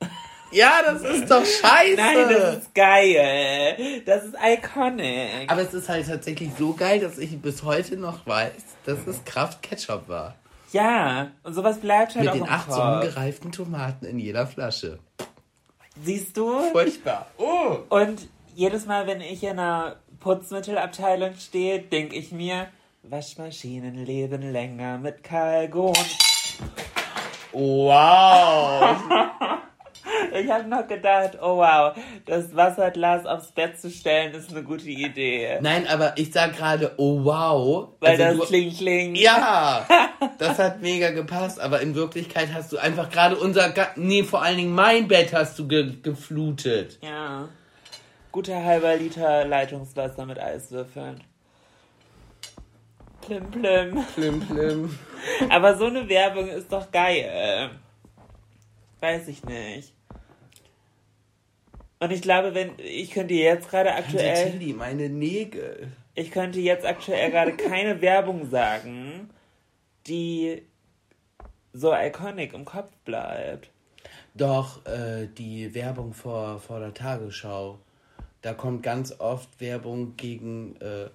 [0.52, 1.94] Ja, das ist doch scheiße.
[1.96, 4.02] Nein, das ist geil.
[4.04, 5.48] Das ist iconic.
[5.48, 8.50] Aber es ist halt tatsächlich so geil, dass ich bis heute noch weiß,
[8.84, 10.34] dass es Kraft Ketchup war.
[10.72, 14.98] ja, und sowas bleibt halt Mit auch den acht so ungereiften Tomaten in jeder Flasche.
[16.02, 16.58] Siehst du?
[16.72, 17.28] Furchtbar.
[17.36, 17.78] Oh.
[17.88, 22.68] Und jedes Mal, wenn ich in einer Putzmittelabteilung stehe, denke ich mir,
[23.02, 25.94] Waschmaschinen leben länger mit Kalgon.
[27.52, 28.96] Wow.
[30.32, 31.92] Ich habe noch gedacht, oh wow,
[32.24, 35.58] das Wasserglas aufs Bett zu stellen ist eine gute Idee.
[35.60, 37.88] Nein, aber ich sag gerade, oh wow.
[38.00, 39.14] Weil Also das du- kling kling.
[39.16, 39.86] Ja,
[40.38, 44.56] das hat mega gepasst, aber in Wirklichkeit hast du einfach gerade unser, nee, vor allen
[44.56, 46.98] Dingen mein Bett hast du ge geflutet.
[47.02, 47.48] Ja.
[48.32, 51.22] Guter halber Liter Leitungswasser mit Eiswürfeln.
[53.20, 54.04] Plim plim.
[54.14, 54.98] Plim, plim.
[55.48, 57.70] Aber so eine Werbung ist doch geil.
[59.00, 59.92] Weiß ich nicht.
[61.98, 65.88] Und ich glaube, wenn ich könnte jetzt gerade aktuell, Tilly, meine Nägel.
[66.14, 69.28] ich könnte jetzt aktuell gerade keine Werbung sagen,
[70.06, 70.62] die
[71.72, 73.70] so iconic im Kopf bleibt.
[74.34, 77.78] Doch, äh, die Werbung vor, vor der Tagesschau.
[78.42, 81.10] Da kommt ganz oft Werbung gegen äh,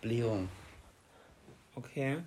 [0.00, 0.48] Blähung.
[1.74, 2.18] Okay.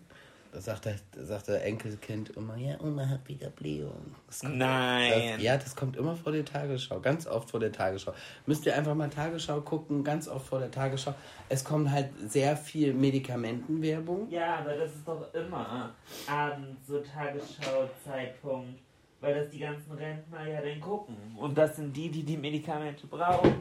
[0.56, 4.16] Da sagt, der, da sagt der Enkelkind immer, ja, Oma hat wieder Blähung.
[4.28, 5.34] Das kommt, Nein.
[5.34, 8.14] Das, ja, das kommt immer vor der Tagesschau, ganz oft vor der Tagesschau.
[8.46, 11.14] Müsst ihr einfach mal Tagesschau gucken, ganz oft vor der Tagesschau.
[11.50, 14.30] Es kommt halt sehr viel Medikamentenwerbung.
[14.30, 15.94] Ja, aber das ist doch immer
[16.26, 18.80] abends so Tagesschau-Zeitpunkt,
[19.20, 21.18] weil das die ganzen Rentner ja dann gucken.
[21.36, 23.56] Und das sind die, die die Medikamente brauchen.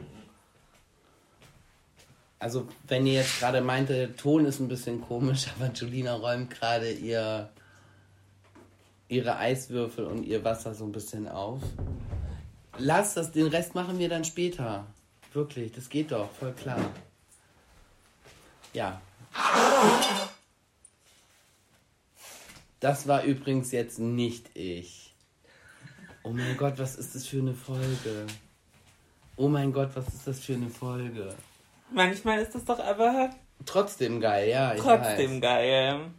[2.39, 6.51] Also, wenn ihr jetzt gerade meinte, der Ton ist ein bisschen komisch, aber Julina räumt
[6.51, 7.49] gerade ihr
[9.07, 11.61] ihre Eiswürfel und ihr Wasser so ein bisschen auf.
[12.77, 14.85] Lass das, den Rest machen wir dann später.
[15.33, 16.91] Wirklich, das geht doch, voll klar.
[18.73, 19.01] Ja.
[22.79, 25.13] Das war übrigens jetzt nicht ich.
[26.23, 28.25] Oh mein Gott, was ist das für eine Folge?
[29.37, 31.35] Oh mein Gott, was ist das für eine Folge?
[31.91, 33.29] Manchmal ist das doch aber
[33.65, 34.75] Trotzdem geil, ja.
[34.75, 35.41] Trotzdem weiß.
[35.41, 36.11] geil.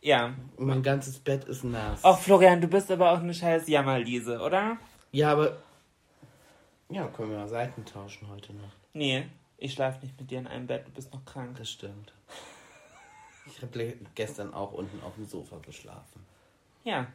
[0.00, 0.34] Ja.
[0.58, 2.00] Mein ganzes Bett ist nass.
[2.02, 4.76] Ach, Florian, du bist aber auch eine scheiß Jammerliese, oder?
[5.12, 5.58] Ja, aber.
[6.90, 8.76] Ja, können wir mal Seiten tauschen heute Nacht.
[8.92, 11.56] Nee, ich schlafe nicht mit dir in einem Bett, du bist noch krank.
[11.56, 12.12] Das stimmt.
[13.46, 16.26] Ich habe gestern auch unten auf dem Sofa geschlafen.
[16.84, 17.06] Ja,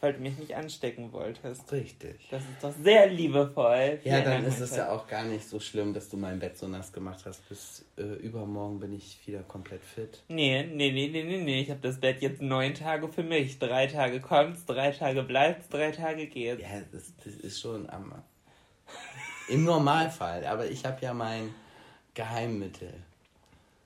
[0.00, 1.70] weil du mich nicht anstecken wolltest.
[1.72, 2.28] Richtig.
[2.30, 3.98] Das ist doch sehr liebevoll.
[4.04, 6.68] Ja, dann ist es ja auch gar nicht so schlimm, dass du mein Bett so
[6.68, 7.48] nass gemacht hast.
[7.48, 10.22] Bis äh, übermorgen bin ich wieder komplett fit.
[10.28, 11.60] Nee, nee, nee, nee, nee, nee.
[11.60, 13.58] Ich habe das Bett jetzt neun Tage für mich.
[13.58, 16.62] Drei Tage kommt's, drei Tage bleibt's, drei Tage geht's.
[16.62, 18.12] Ja, das, das ist schon am.
[19.48, 20.44] Im Normalfall.
[20.44, 21.54] Aber ich habe ja mein
[22.14, 22.92] Geheimmittel.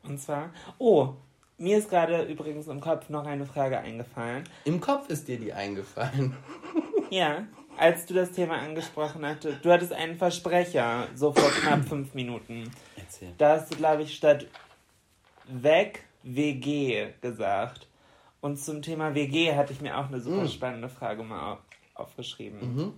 [0.03, 1.15] Und zwar, oh,
[1.61, 4.45] mir ist gerade übrigens im Kopf noch eine Frage eingefallen.
[4.65, 6.35] Im Kopf ist dir die eingefallen.
[7.13, 7.45] Ja,
[7.77, 12.71] als du das Thema angesprochen hattest, du hattest einen Versprecher, so vor knapp fünf Minuten.
[12.95, 13.33] Erzähl.
[13.37, 14.47] Da hast du, glaube ich, statt
[15.49, 17.89] weg WG gesagt.
[18.41, 21.59] Und zum Thema WG hatte ich mir auch eine super spannende Frage mal auf,
[21.95, 22.93] aufgeschrieben.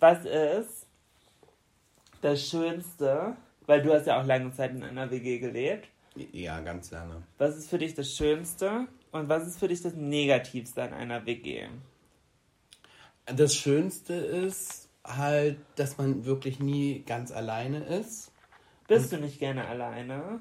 [0.00, 0.86] Was ist
[2.20, 5.88] das Schönste, weil du hast ja auch lange Zeit in einer WG gelebt,
[6.32, 7.22] Ja, ganz lange.
[7.38, 11.26] was ist für dich das Schönste und was ist für dich das Negativste an einer
[11.26, 11.68] WG?
[13.26, 18.32] Das Schönste ist halt, dass man wirklich nie ganz alleine ist.
[18.86, 20.40] Bist du nicht gerne alleine?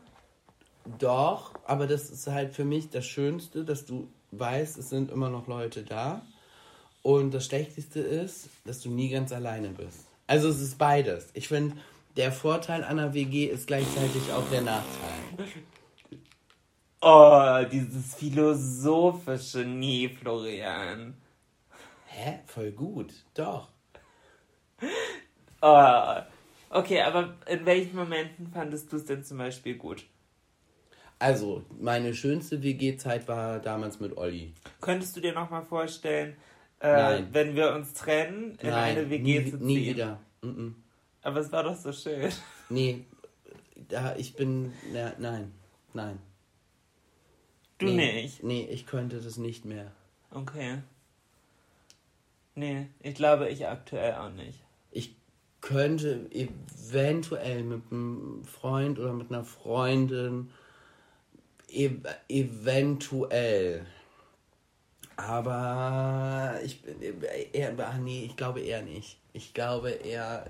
[0.99, 5.29] Doch, aber das ist halt für mich das Schönste, dass du weißt, es sind immer
[5.29, 6.21] noch Leute da.
[7.01, 10.07] Und das Schlechteste ist, dass du nie ganz alleine bist.
[10.27, 11.29] Also es ist beides.
[11.33, 11.75] Ich finde,
[12.17, 15.47] der Vorteil einer WG ist gleichzeitig auch der Nachteil.
[16.99, 21.15] Oh, dieses philosophische Nie, Florian.
[22.07, 22.39] Hä?
[22.47, 23.13] Voll gut.
[23.35, 23.69] Doch.
[25.61, 26.15] Oh.
[26.69, 30.05] Okay, aber in welchen Momenten fandest du es denn zum Beispiel gut?
[31.19, 34.53] Also, meine schönste WG-Zeit war damals mit Olli.
[34.81, 36.35] Könntest du dir nochmal vorstellen,
[36.79, 39.65] äh, wenn wir uns trennen, in Nein, eine WG nie, zu ziehen?
[39.65, 40.19] nie wieder.
[40.43, 40.73] Mm-mm.
[41.21, 42.31] Aber es war doch so schön.
[42.69, 43.05] Nee,
[43.87, 44.73] da ich bin.
[44.93, 45.51] Na, nein,
[45.93, 46.19] nein.
[47.77, 48.43] Du nee, nicht?
[48.43, 49.91] Nee, ich könnte das nicht mehr.
[50.31, 50.79] Okay.
[52.55, 54.59] Nee, ich glaube, ich aktuell auch nicht.
[54.91, 55.15] Ich
[55.61, 60.49] könnte eventuell mit einem Freund oder mit einer Freundin
[61.69, 63.85] ev eventuell.
[65.17, 67.01] Aber ich bin
[67.53, 69.19] eher, nee, ich glaube eher nicht.
[69.33, 70.47] Ich glaube eher,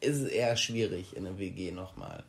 [0.00, 2.24] es ist eher schwierig in einer WG nochmal.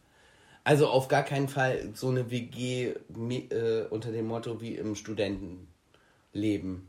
[0.63, 6.87] Also auf gar keinen Fall so eine WG äh, unter dem Motto wie im Studentenleben.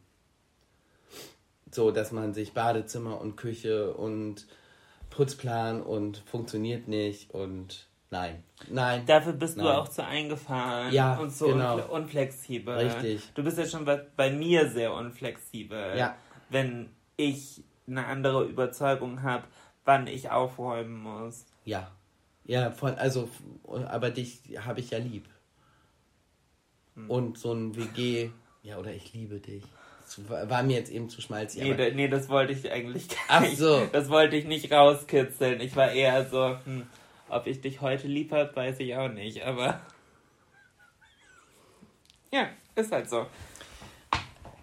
[1.70, 4.46] So, dass man sich Badezimmer und Küche und
[5.08, 9.06] Putzplan und funktioniert nicht und nein, nein.
[9.06, 9.66] Dafür bist nein.
[9.66, 11.74] du auch zu eingefahren Ja, und so genau.
[11.74, 12.74] unfle unflexibel.
[12.76, 13.30] Richtig.
[13.34, 15.96] Du bist ja schon bei, bei mir sehr unflexibel.
[15.96, 16.16] Ja.
[16.48, 19.44] Wenn ich eine andere Überzeugung habe,
[19.90, 21.44] wann ich aufräumen muss.
[21.64, 21.90] Ja.
[22.44, 23.28] Ja, von, also,
[23.66, 25.26] aber dich habe ich ja lieb.
[26.94, 27.10] Hm.
[27.10, 28.30] Und so ein WG,
[28.62, 29.64] ja, oder ich liebe dich.
[30.04, 31.62] Das war mir jetzt eben zu schmalzig.
[31.62, 33.58] Nee, da, nee, das wollte ich eigentlich gar Ach nicht.
[33.58, 33.84] so.
[33.92, 35.60] Das wollte ich nicht rauskitzeln.
[35.60, 36.86] Ich war eher so, hm,
[37.28, 39.80] ob ich dich heute lieb hab, weiß ich auch nicht, aber.
[42.32, 43.26] Ja, ist halt so.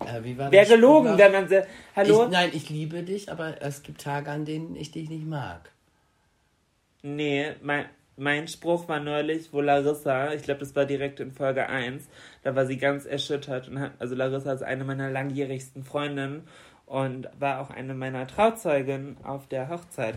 [0.06, 2.26] Äh, wie war Wäre das gelogen, wenn man se- Hallo?
[2.26, 5.72] Ich, nein, ich liebe dich, aber es gibt Tage, an denen ich dich nicht mag.
[7.04, 7.86] Nee, mein,
[8.16, 12.08] mein Spruch war neulich, wo Larissa, ich glaube, das war direkt in Folge 1,
[12.44, 16.48] da war sie ganz erschüttert und hat, also Larissa ist eine meiner langjährigsten Freundinnen
[16.86, 20.16] und war auch eine meiner Trauzeugen auf der Hochzeit.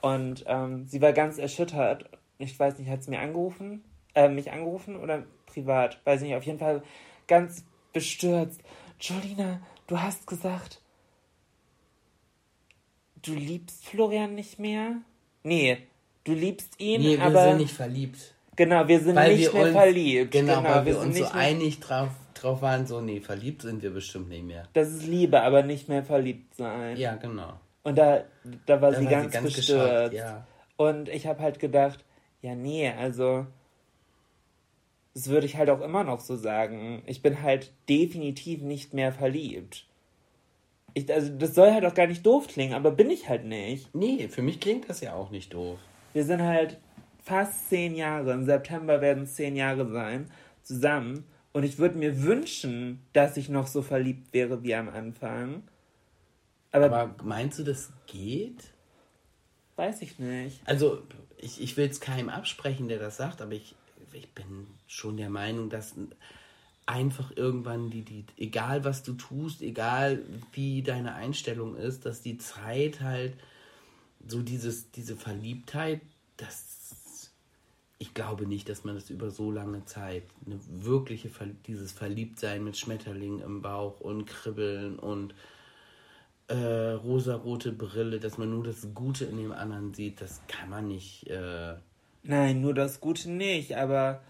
[0.00, 2.04] Und ähm, sie war ganz erschüttert.
[2.38, 3.84] Ich weiß nicht, hat sie mir angerufen?
[4.14, 6.00] Äh, mich angerufen oder privat?
[6.04, 6.82] Weiß nicht, auf jeden Fall
[7.26, 8.62] ganz bestürzt.
[9.00, 10.80] Jolina, du hast gesagt,
[13.22, 14.96] du liebst Florian nicht mehr?
[15.42, 15.78] Nee,
[16.24, 18.34] du liebst ihn, Nee, wir aber sind nicht verliebt.
[18.56, 20.30] genau, wir sind Weil nicht wir mehr uns, verliebt.
[20.32, 23.90] Genau, weil wir sind uns so einig drauf, drauf waren, so, nee, verliebt sind wir
[23.90, 24.68] bestimmt nicht mehr.
[24.74, 26.96] Das ist Liebe, aber nicht mehr verliebt sein.
[26.96, 27.54] Ja, genau.
[27.82, 28.24] Und da,
[28.66, 30.46] da war Da sie war ganz, sie ganz geschockt, ja.
[30.76, 32.04] Und ich habe halt gedacht,
[32.42, 33.46] ja, nee, also
[35.14, 37.02] das würde ich halt auch immer noch so sagen.
[37.06, 39.86] Ich bin halt definitiv nicht mehr verliebt.
[40.94, 43.94] Ich, also das soll halt auch gar nicht doof klingen, aber bin ich halt nicht.
[43.94, 45.78] Nee, für mich klingt das ja auch nicht doof.
[46.12, 46.78] Wir sind halt
[47.22, 50.30] fast zehn Jahre, im September werden es zehn Jahre sein,
[50.62, 51.24] zusammen.
[51.52, 55.62] Und ich würde mir wünschen, dass ich noch so verliebt wäre wie am Anfang.
[56.72, 58.72] Aber, Aber meinst du, das geht?
[59.76, 60.60] weiß ich nicht.
[60.66, 61.02] Also,
[61.38, 63.74] ich, ich will es keinem absprechen, der das sagt, aber ich,
[64.12, 65.94] ich bin schon der Meinung, dass
[66.84, 70.22] einfach irgendwann die, die, egal was du tust, egal
[70.52, 73.34] wie deine Einstellung ist, dass die Zeit halt
[74.26, 76.00] so dieses, diese Verliebtheit,
[76.36, 76.66] das
[77.98, 82.64] ich glaube nicht, dass man das über so lange Zeit, eine wirkliche, Ver dieses Verliebtsein
[82.64, 85.34] mit Schmetterlingen im Bauch und Kribbeln und
[86.48, 90.88] äh, rosarote Brille, dass man nur das Gute in dem anderen sieht, das kann man
[90.88, 91.28] nicht.
[91.28, 91.74] Äh,
[92.22, 94.22] Nein, nur das Gute nicht, aber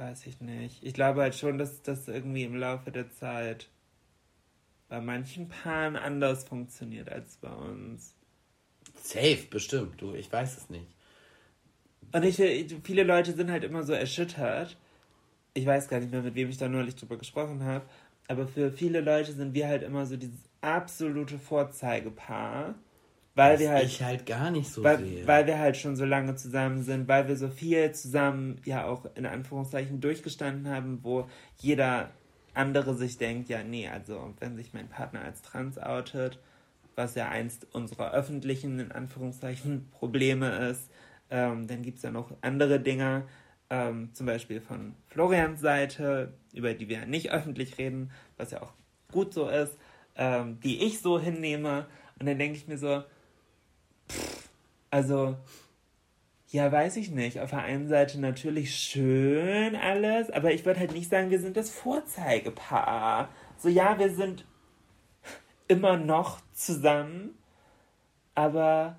[0.00, 0.82] weiß ich nicht.
[0.82, 3.68] Ich glaube halt schon, dass das irgendwie im Laufe der Zeit
[4.88, 8.14] bei manchen Paaren anders funktioniert als bei uns.
[8.96, 10.00] safe, bestimmt.
[10.00, 10.88] Du, ich weiß es nicht.
[12.12, 12.36] Und ich,
[12.82, 14.76] viele Leute sind halt immer so erschüttert.
[15.54, 17.84] Ich weiß gar nicht mehr, mit wem ich da neulich drüber gesprochen habe.
[18.26, 22.74] Aber für viele Leute sind wir halt immer so dieses absolute Vorzeigepaar.
[23.40, 23.84] Weil Was wir halt.
[23.86, 25.26] ich halt gar nicht so weil, sehe.
[25.26, 29.06] weil wir halt schon so lange zusammen sind, weil wir so viel zusammen ja auch
[29.14, 31.26] in Anführungszeichen durchgestanden haben, wo
[31.58, 32.10] jeder
[32.54, 36.38] andere sich denkt, ja, nee, also wenn sich mein Partner als trans outet,
[36.96, 40.90] was ja einst unserer öffentlichen, in Anführungszeichen, Probleme ist,
[41.30, 43.26] ähm, dann gibt es ja noch andere Dinge,
[43.70, 48.72] ähm, zum Beispiel von Florians Seite, über die wir nicht öffentlich reden, was ja auch
[49.12, 49.78] gut so ist.
[50.16, 51.86] ähm, die ich so hinnehme.
[52.18, 53.02] Und dann denke ich mir so,
[54.90, 55.36] also,
[56.48, 57.40] ja, weiß ich nicht.
[57.40, 61.56] Auf der einen Seite natürlich schön alles, aber ich würde halt nicht sagen, wir sind
[61.56, 63.28] das Vorzeigepaar.
[63.56, 64.44] So, ja, wir sind
[65.68, 67.38] immer noch zusammen,
[68.34, 68.98] aber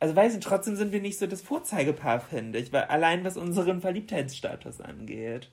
[0.00, 3.36] also weiß ich, trotzdem sind wir nicht so das Vorzeigepaar, finde ich, weil allein was
[3.36, 5.50] unseren Verliebtheitsstatus angeht.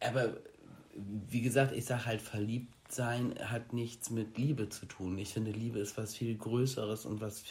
[0.00, 0.36] Aber
[0.94, 5.18] wie gesagt, ich sage halt, verliebt sein hat nichts mit Liebe zu tun.
[5.18, 7.42] Ich finde, Liebe ist was viel Größeres und was,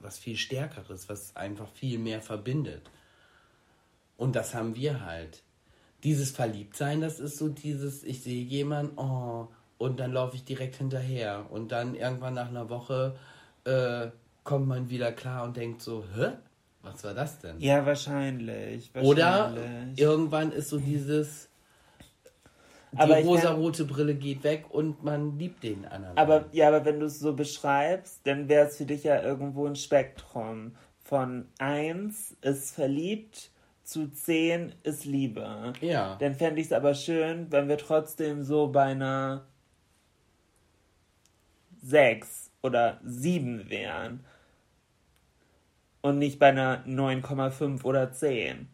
[0.00, 2.90] was viel Stärkeres, was einfach viel mehr verbindet.
[4.16, 5.42] Und das haben wir halt.
[6.04, 10.76] Dieses Verliebtsein, das ist so dieses, ich sehe jemanden, oh, und dann laufe ich direkt
[10.76, 11.46] hinterher.
[11.50, 13.16] Und dann irgendwann nach einer Woche
[13.64, 14.08] äh,
[14.44, 16.32] kommt man wieder klar und denkt so, hä?
[16.82, 17.60] Was war das denn?
[17.60, 18.92] Ja, wahrscheinlich.
[18.92, 19.04] wahrscheinlich.
[19.04, 19.54] Oder
[19.96, 21.48] irgendwann ist so dieses,
[22.92, 26.16] die aber rosarote Brille geht weg und man liebt den anderen.
[26.16, 29.66] Aber ja, aber wenn du es so beschreibst, dann wäre es für dich ja irgendwo
[29.66, 30.76] ein Spektrum.
[31.02, 33.50] Von 1 ist verliebt
[33.84, 35.72] zu 10 ist Liebe.
[35.80, 36.16] Ja.
[36.16, 39.46] Dann fände ich es aber schön, wenn wir trotzdem so bei einer
[41.82, 44.24] 6 oder 7 wären.
[46.00, 48.68] Und nicht bei einer 9,5 oder 10.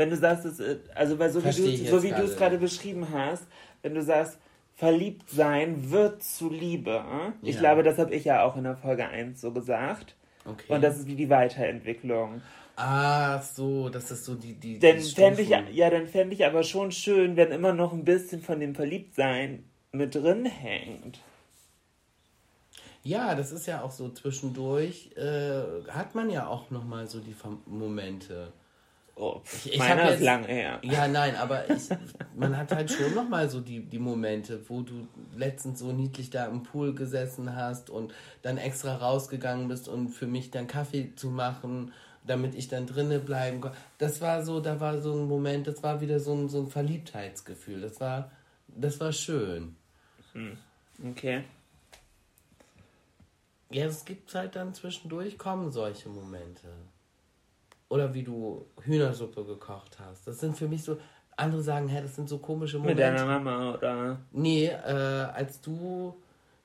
[0.00, 0.62] wenn du sagst, es,
[0.94, 3.46] also weil so Versteh wie du, so wie du es gerade beschrieben hast,
[3.82, 4.38] wenn du sagst,
[4.74, 7.04] verliebt sein wird zu Liebe.
[7.42, 7.60] Ich ja.
[7.60, 10.16] glaube, das habe ich ja auch in der Folge 1 so gesagt.
[10.46, 10.72] Okay.
[10.72, 12.40] Und das ist wie die Weiterentwicklung.
[12.76, 14.54] Ah, so, das ist so die.
[14.54, 18.06] die dann fände ich, ja, dann fände ich aber schon schön, wenn immer noch ein
[18.06, 21.20] bisschen von dem Verliebtsein mit drin hängt.
[23.02, 27.36] Ja, das ist ja auch so zwischendurch, äh, hat man ja auch nochmal so die
[27.66, 28.54] Momente.
[29.20, 30.78] Oh, ich, ich meiner ist lange her.
[30.82, 31.90] Ja, nein, aber ich,
[32.34, 35.06] man hat halt schon nochmal so die, die Momente, wo du
[35.36, 40.26] letztens so niedlich da im Pool gesessen hast und dann extra rausgegangen bist, um für
[40.26, 41.92] mich dann Kaffee zu machen,
[42.26, 43.76] damit ich dann drinnen bleiben konnte.
[43.98, 46.68] Das war so, da war so ein Moment, das war wieder so ein, so ein
[46.68, 47.82] Verliebtheitsgefühl.
[47.82, 48.30] Das war,
[48.68, 49.76] das war schön.
[50.32, 50.56] Hm.
[51.10, 51.44] Okay.
[53.68, 56.68] Ja, es gibt halt dann zwischendurch kommen solche Momente.
[57.90, 60.26] Oder wie du Hühnersuppe gekocht hast.
[60.26, 60.96] Das sind für mich so.
[61.36, 63.02] Andere sagen, hä, das sind so komische Momente.
[63.02, 64.20] Mit deiner Mama, oder?
[64.30, 66.14] Nee, äh, als du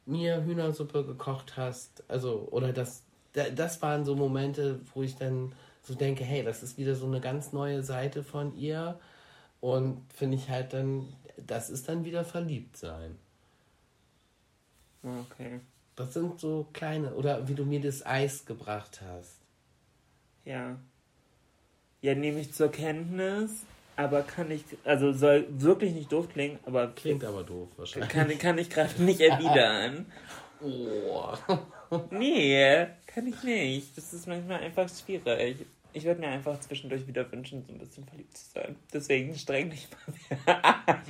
[0.05, 3.03] mir Hühnersuppe gekocht hast, also, oder das,
[3.33, 7.21] das waren so Momente, wo ich dann so denke, hey, das ist wieder so eine
[7.21, 8.99] ganz neue Seite von ihr.
[9.61, 11.07] Und finde ich halt dann,
[11.37, 13.17] das ist dann wieder verliebt sein.
[15.03, 15.59] Okay.
[15.95, 19.39] Das sind so kleine, oder wie du mir das Eis gebracht hast.
[20.43, 20.77] Ja
[22.05, 23.49] ja, nehme ich zur Kenntnis,
[23.95, 26.89] aber kann ich, also soll wirklich nicht doof klingen, aber.
[26.89, 28.11] Klingt aber doof wahrscheinlich.
[28.11, 30.05] Kann, kann ich gerade nicht erwidern.
[30.61, 31.33] oh.
[32.11, 33.97] Nee, kann ich nicht.
[33.97, 35.65] Das ist manchmal einfach schwierig.
[35.93, 38.75] Ich würde mir einfach zwischendurch wieder wünschen, so ein bisschen verliebt zu sein.
[38.93, 39.87] Deswegen streng dich
[40.45, 41.01] mal an.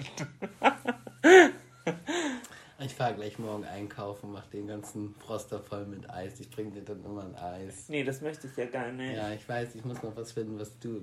[2.80, 6.40] Ich fahre gleich morgen einkaufen, mache den ganzen Froster voll mit Eis.
[6.42, 7.88] Ich bringe dir dann immer ein Eis.
[7.88, 9.16] Nee, das möchte ich ja gar nicht.
[9.16, 11.02] Ja, ich weiß, ich muss noch was finden, was du.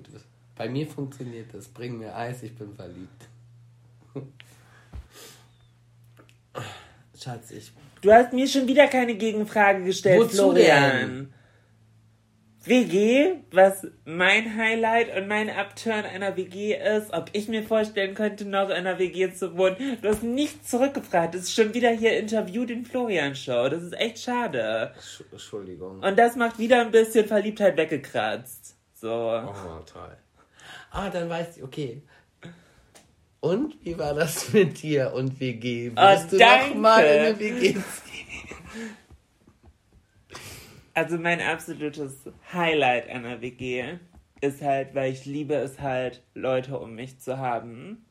[0.55, 1.67] Bei mir funktioniert das.
[1.67, 3.27] Bring mir Eis, ich bin verliebt.
[7.19, 7.71] Schatz, ich.
[8.01, 10.91] Du hast mir schon wieder keine Gegenfrage gestellt, Wozu Florian.
[10.91, 11.33] Denn?
[12.65, 18.45] WG, was mein Highlight und mein Upturn einer WG ist, ob ich mir vorstellen könnte,
[18.45, 19.75] noch in einer WG zu wohnen.
[20.01, 21.35] Du hast nicht zurückgefragt.
[21.35, 23.67] Das ist schon wieder hier Interview den Florian Show.
[23.67, 24.93] Das ist echt schade.
[25.31, 25.99] Entschuldigung.
[25.99, 28.77] Und das macht wieder ein bisschen Verliebtheit weggekratzt.
[28.93, 29.11] So.
[29.11, 30.15] Oh, toll.
[30.91, 32.01] Ah, dann weiß ich, okay.
[33.41, 35.91] Und wie war das mit dir und WG?
[35.93, 36.69] Willst oh, du danke.
[36.69, 37.83] noch mal in eine WG ziehen?
[40.95, 43.97] Also mein absolutes Highlight einer WG
[44.41, 48.05] ist halt, weil ich liebe es halt, Leute um mich zu haben.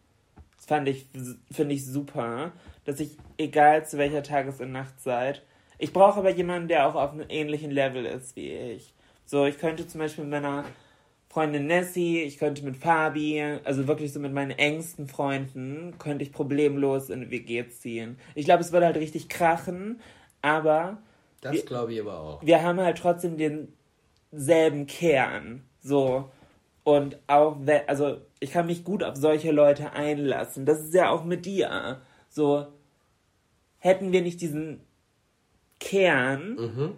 [0.57, 1.07] Das fand ich,
[1.51, 2.53] finde ich super,
[2.85, 5.43] dass ich, egal zu welcher Tages- und Nachtzeit,
[5.79, 8.95] ich brauche aber jemanden, der auch auf einem ähnlichen Level ist wie ich.
[9.27, 10.65] So, ich könnte zum Beispiel mit meiner
[11.29, 16.33] Freundin Nessie, ich könnte mit Fabi, also wirklich so mit meinen engsten Freunden, könnte ich
[16.33, 18.19] problemlos in eine WG ziehen.
[18.35, 20.01] Ich glaube, es würde halt richtig krachen,
[20.41, 20.99] aber
[21.43, 22.43] das glaube ich aber auch.
[22.43, 25.63] Wir haben halt trotzdem denselben Kern.
[25.81, 26.31] So.
[26.85, 30.65] Und auch, also ich kann mich gut auf solche Leute einlassen.
[30.65, 32.01] Das ist ja auch mit dir.
[32.31, 32.67] So,
[33.79, 34.81] hätten wir nicht diesen
[35.81, 36.97] Kern mhm.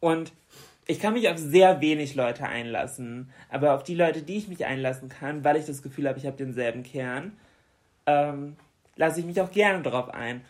[0.00, 0.32] und
[0.86, 4.64] ich kann mich auf sehr wenig Leute einlassen, aber auf die Leute, die ich mich
[4.64, 7.36] einlassen kann, weil ich das Gefühl habe, ich habe denselben Kern,
[8.06, 8.56] ähm,
[8.96, 10.40] lasse ich mich auch gerne drauf ein.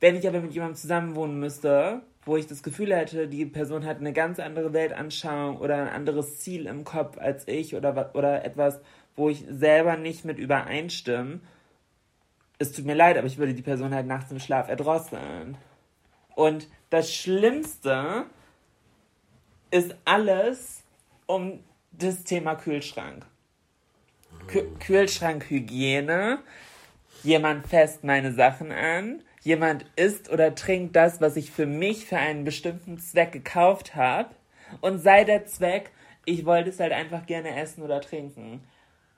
[0.00, 3.98] Wenn ich aber mit jemandem zusammenwohnen müsste, wo ich das Gefühl hätte, die Person hat
[3.98, 8.80] eine ganz andere Weltanschauung oder ein anderes Ziel im Kopf als ich oder, oder etwas,
[9.16, 11.40] wo ich selber nicht mit übereinstimme,
[12.58, 15.56] es tut mir leid, aber ich würde die Person halt nachts im Schlaf erdrosseln.
[16.34, 18.26] Und das Schlimmste
[19.70, 20.82] ist alles
[21.26, 21.60] um
[21.92, 23.26] das Thema Kühlschrank.
[24.46, 26.38] Kü Kühlschrankhygiene.
[27.22, 29.22] Jemand fässt meine Sachen an.
[29.44, 34.30] Jemand isst oder trinkt das, was ich für mich für einen bestimmten Zweck gekauft habe.
[34.80, 35.90] Und sei der Zweck,
[36.24, 38.64] ich wollte es halt einfach gerne essen oder trinken.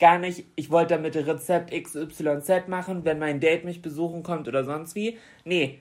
[0.01, 4.65] Gar nicht, ich wollte damit Rezept XYZ machen, wenn mein Date mich besuchen kommt oder
[4.65, 5.17] sonst wie.
[5.45, 5.79] Nee,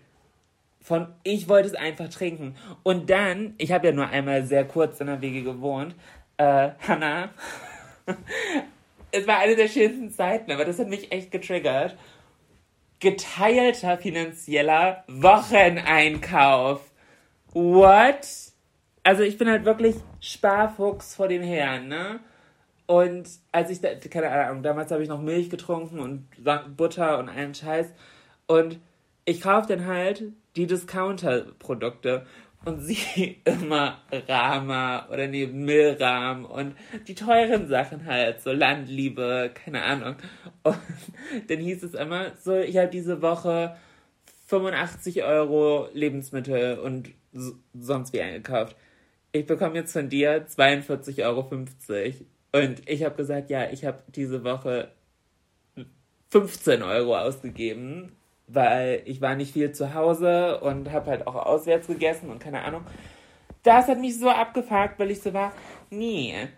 [0.79, 2.55] von ich wollte es einfach trinken.
[2.83, 5.95] Und dann, ich habe ja nur einmal sehr kurz in der Wege gewohnt,
[6.37, 7.31] äh, Hannah,
[9.11, 11.97] es war eine der schönsten Zeiten, aber das hat mich echt getriggert.
[12.99, 16.81] Geteilter finanzieller Wocheneinkauf.
[17.53, 18.27] What?
[19.03, 22.19] Also ich bin halt wirklich Sparfuchs vor dem Herrn, ne?
[22.87, 26.27] Und als ich da, keine Ahnung, damals habe ich noch Milch getrunken und
[26.77, 27.93] Butter und einen Scheiß.
[28.47, 28.79] Und
[29.25, 30.23] ich kaufe dann halt
[30.55, 32.25] die Discounter-Produkte
[32.65, 36.75] und sie immer Rama oder neben Milram und
[37.07, 40.15] die teuren Sachen halt, so Landliebe, keine Ahnung.
[40.63, 40.77] Und
[41.47, 43.75] dann hieß es immer, so, ich habe diese Woche
[44.47, 47.11] 85 Euro Lebensmittel und
[47.73, 48.75] sonst wie eingekauft.
[49.31, 51.49] Ich bekomme jetzt von dir 42,50 Euro.
[52.51, 54.89] Und ich habe gesagt, ja, ich habe diese Woche
[56.29, 58.13] 15 Euro ausgegeben
[58.47, 62.63] weil ich war nicht viel zu Hause und habe halt auch auswärts gegessen und keine
[62.63, 62.83] Ahnung.
[63.63, 65.51] Das hat mich so abgefuckt, weil ich so war,
[65.89, 66.49] nee,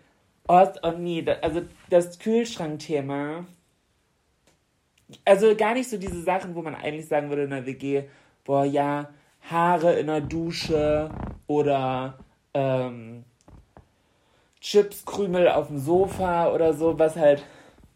[0.46, 3.44] Ost und nie, also das Kühlschrankthema,
[5.24, 8.04] also gar nicht so diese Sachen, wo man eigentlich sagen würde in der WG,
[8.44, 9.10] boah, ja,
[9.42, 11.10] Haare in der Dusche
[11.46, 12.18] oder
[12.54, 13.24] ähm,
[14.60, 17.44] Chipskrümel auf dem Sofa oder so, was halt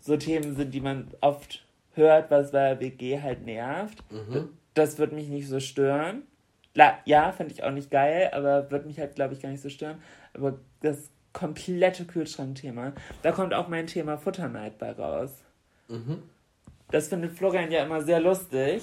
[0.01, 1.62] so Themen sind, die man oft
[1.95, 4.03] hört, was bei WG halt nervt.
[4.11, 4.51] Mhm.
[4.75, 6.23] Das wird mich nicht so stören.
[7.05, 9.69] Ja, finde ich auch nicht geil, aber wird mich halt, glaube ich, gar nicht so
[9.69, 10.01] stören.
[10.33, 12.93] Aber das komplette Kühlschrankthema,
[13.23, 15.31] da kommt auch mein Thema Futterneid bei raus.
[15.89, 16.23] Mhm.
[16.91, 18.83] Das findet Florian ja immer sehr lustig.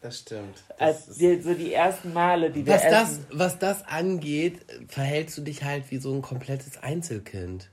[0.00, 0.62] Das stimmt.
[0.78, 3.26] Das Als die, so die ersten Male, die wir was essen.
[3.30, 7.70] Das, was das angeht, verhältst du dich halt wie so ein komplettes Einzelkind.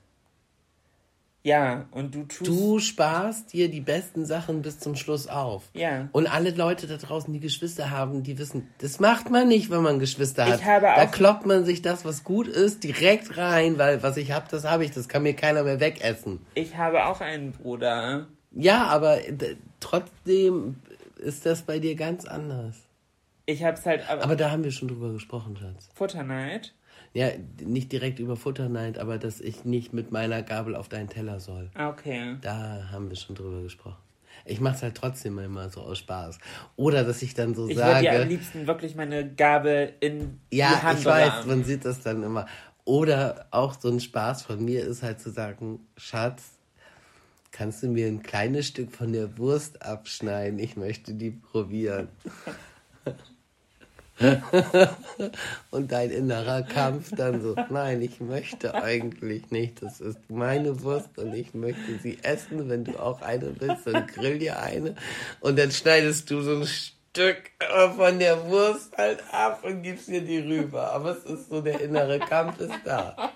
[1.46, 2.50] Ja, und du tust.
[2.50, 5.62] Du sparst dir die besten Sachen bis zum Schluss auf.
[5.74, 6.08] Ja.
[6.10, 9.82] Und alle Leute da draußen, die Geschwister haben, die wissen, das macht man nicht, wenn
[9.82, 10.58] man Geschwister hat.
[10.58, 14.16] Ich habe auch da kloppt man sich das, was gut ist, direkt rein, weil was
[14.16, 16.44] ich habe, das habe ich, das kann mir keiner mehr wegessen.
[16.54, 18.26] Ich habe auch einen Bruder.
[18.50, 19.18] Ja, aber
[19.78, 20.80] trotzdem
[21.16, 22.74] ist das bei dir ganz anders.
[23.44, 24.10] Ich hab's halt.
[24.10, 25.90] Aber, aber da haben wir schon drüber gesprochen, Schatz.
[25.94, 26.74] Futterneid?
[27.16, 27.30] Ja,
[27.64, 31.70] nicht direkt über Futterneid, aber dass ich nicht mit meiner Gabel auf deinen Teller soll.
[31.74, 32.36] Okay.
[32.42, 33.96] Da haben wir schon drüber gesprochen.
[34.44, 36.38] Ich mache es halt trotzdem immer so aus Spaß.
[36.76, 37.90] Oder dass ich dann so ich sage.
[37.90, 41.46] Ich würde ja am liebsten wirklich meine Gabel in ja, die Hand Ja, ich weiß,
[41.46, 42.44] man sieht das dann immer.
[42.84, 46.42] Oder auch so ein Spaß von mir ist halt zu sagen, Schatz,
[47.50, 50.58] kannst du mir ein kleines Stück von der Wurst abschneiden?
[50.58, 52.08] Ich möchte die probieren.
[55.70, 59.82] und dein innerer Kampf dann so, nein, ich möchte eigentlich nicht.
[59.82, 62.68] Das ist meine Wurst und ich möchte sie essen.
[62.68, 64.94] Wenn du auch eine willst, dann grill dir eine.
[65.40, 66.66] Und dann schneidest du so ein
[67.16, 67.50] Stück
[67.96, 70.92] von der Wurst halt ab und gibst dir die rüber.
[70.92, 73.32] Aber es ist so, der innere Kampf ist da.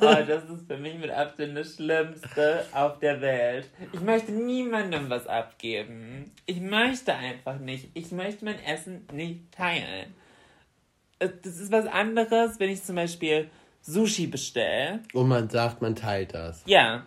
[0.00, 3.68] oh, das ist für mich mit Abstand das Schlimmste auf der Welt.
[3.92, 6.30] Ich möchte niemandem was abgeben.
[6.46, 7.88] Ich möchte einfach nicht.
[7.94, 10.14] Ich möchte mein Essen nicht teilen.
[11.18, 13.50] Das ist was anderes, wenn ich zum Beispiel
[13.82, 15.00] Sushi bestelle.
[15.12, 16.62] Und man sagt, man teilt das.
[16.66, 17.04] Ja.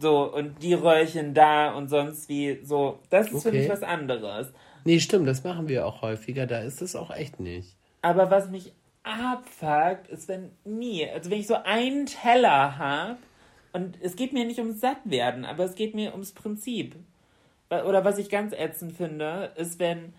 [0.00, 3.00] So, und die Röllchen da und sonst wie, so.
[3.10, 3.50] Das ist okay.
[3.50, 4.52] für mich was anderes.
[4.84, 7.76] Nee, stimmt, das machen wir auch häufiger, da ist es auch echt nicht.
[8.02, 8.72] Aber was mich
[9.02, 13.18] abfuckt, ist, wenn nie, also wenn ich so einen Teller habe,
[13.72, 16.96] und es geht mir nicht ums Sattwerden, aber es geht mir ums Prinzip.
[17.70, 20.14] Oder was ich ganz ätzend finde, ist, wenn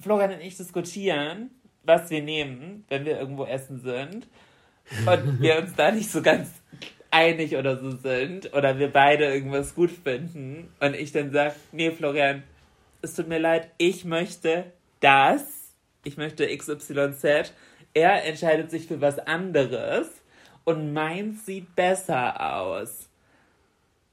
[0.00, 1.50] Florian und ich diskutieren,
[1.84, 4.26] was wir nehmen, wenn wir irgendwo essen sind,
[5.06, 6.48] und wir uns da nicht so ganz
[7.10, 11.90] einig oder so sind oder wir beide irgendwas gut finden und ich dann sage, nee,
[11.90, 12.42] Florian,
[13.02, 15.58] es tut mir leid, ich möchte das
[16.08, 17.52] ich möchte XYZ.
[17.94, 20.08] Er entscheidet sich für was anderes
[20.64, 23.08] und meins sieht besser aus.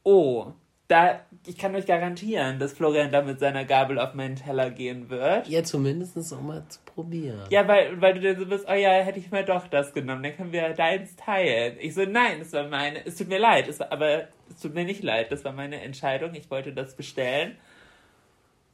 [0.04, 0.54] Oh,
[0.88, 5.10] da, ich kann euch garantieren, dass Florian da mit seiner Gabel auf meinen Teller gehen
[5.10, 5.48] wird.
[5.48, 7.48] Ja, zumindest um mal zu probieren.
[7.50, 10.22] Ja, weil, weil du dann so bist, oh ja, hätte ich mal doch das genommen,
[10.22, 11.78] dann können wir deins teilen.
[11.80, 14.76] Ich so, nein, es war meine, es tut mir leid, es war, aber es tut
[14.76, 17.58] mir nicht leid, das war meine Entscheidung, ich wollte das bestellen.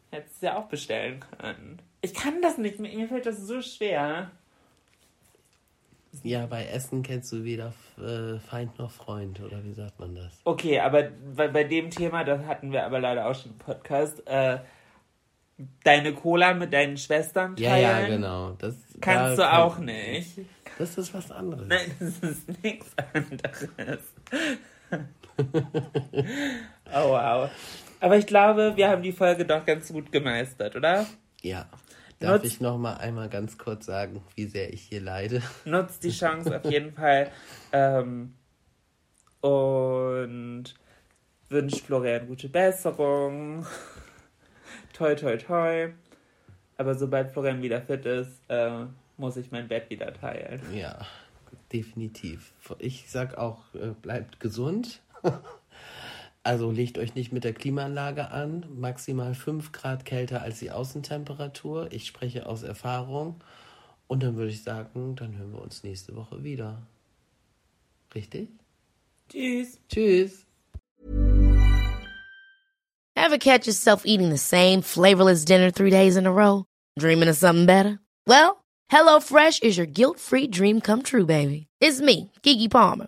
[0.09, 1.81] Hättest es ja auch bestellen können.
[2.01, 4.31] Ich kann das nicht, mir, mir fällt das so schwer.
[6.23, 10.39] Ja, bei Essen kennst du weder äh, Feind noch Freund, oder wie sagt man das?
[10.43, 11.03] Okay, aber
[11.35, 14.59] bei, bei dem Thema, das hatten wir aber leider auch schon im Podcast, äh,
[15.83, 17.81] deine Cola mit deinen Schwestern teilen.
[17.81, 18.51] Ja, ja, genau.
[18.59, 20.39] Das, kannst da du kann- auch nicht.
[20.77, 21.67] Das ist was anderes.
[21.67, 24.13] Nein, das ist nichts anderes.
[26.93, 27.49] oh wow.
[27.99, 31.05] Aber ich glaube, wir haben die Folge doch ganz gut gemeistert, oder?
[31.41, 31.67] Ja.
[32.21, 35.41] Darf Nutz- ich noch mal einmal ganz kurz sagen, wie sehr ich hier leide?
[35.65, 37.31] Nutzt die Chance auf jeden Fall
[37.71, 38.35] ähm,
[39.41, 40.65] und
[41.49, 43.65] wünscht Florian gute Besserung.
[44.93, 45.89] toi, toi, toi.
[46.77, 48.85] Aber sobald Florian wieder fit ist, äh,
[49.17, 50.61] muss ich mein Bett wieder teilen.
[50.73, 50.99] Ja,
[51.73, 52.53] definitiv.
[52.77, 55.01] Ich sag auch, äh, bleibt gesund.
[56.43, 58.65] Also legt euch nicht mit der Klimaanlage an.
[58.75, 61.91] Maximal 5 Grad kälter als die Außentemperatur.
[61.91, 63.35] Ich spreche aus Erfahrung.
[64.07, 66.81] Und dann würde ich sagen, dann hören wir uns nächste Woche wieder.
[68.13, 68.49] Richtig?
[69.29, 69.79] Tschüss.
[69.87, 70.45] Tschüss.
[73.15, 76.65] Ever catch yourself eating the same flavorless dinner three days in a row?
[76.97, 77.99] Dreaming of something better?
[78.27, 81.67] Well, HelloFresh is your guilt-free dream come true, baby.
[81.79, 83.07] It's me, Kiki Palmer.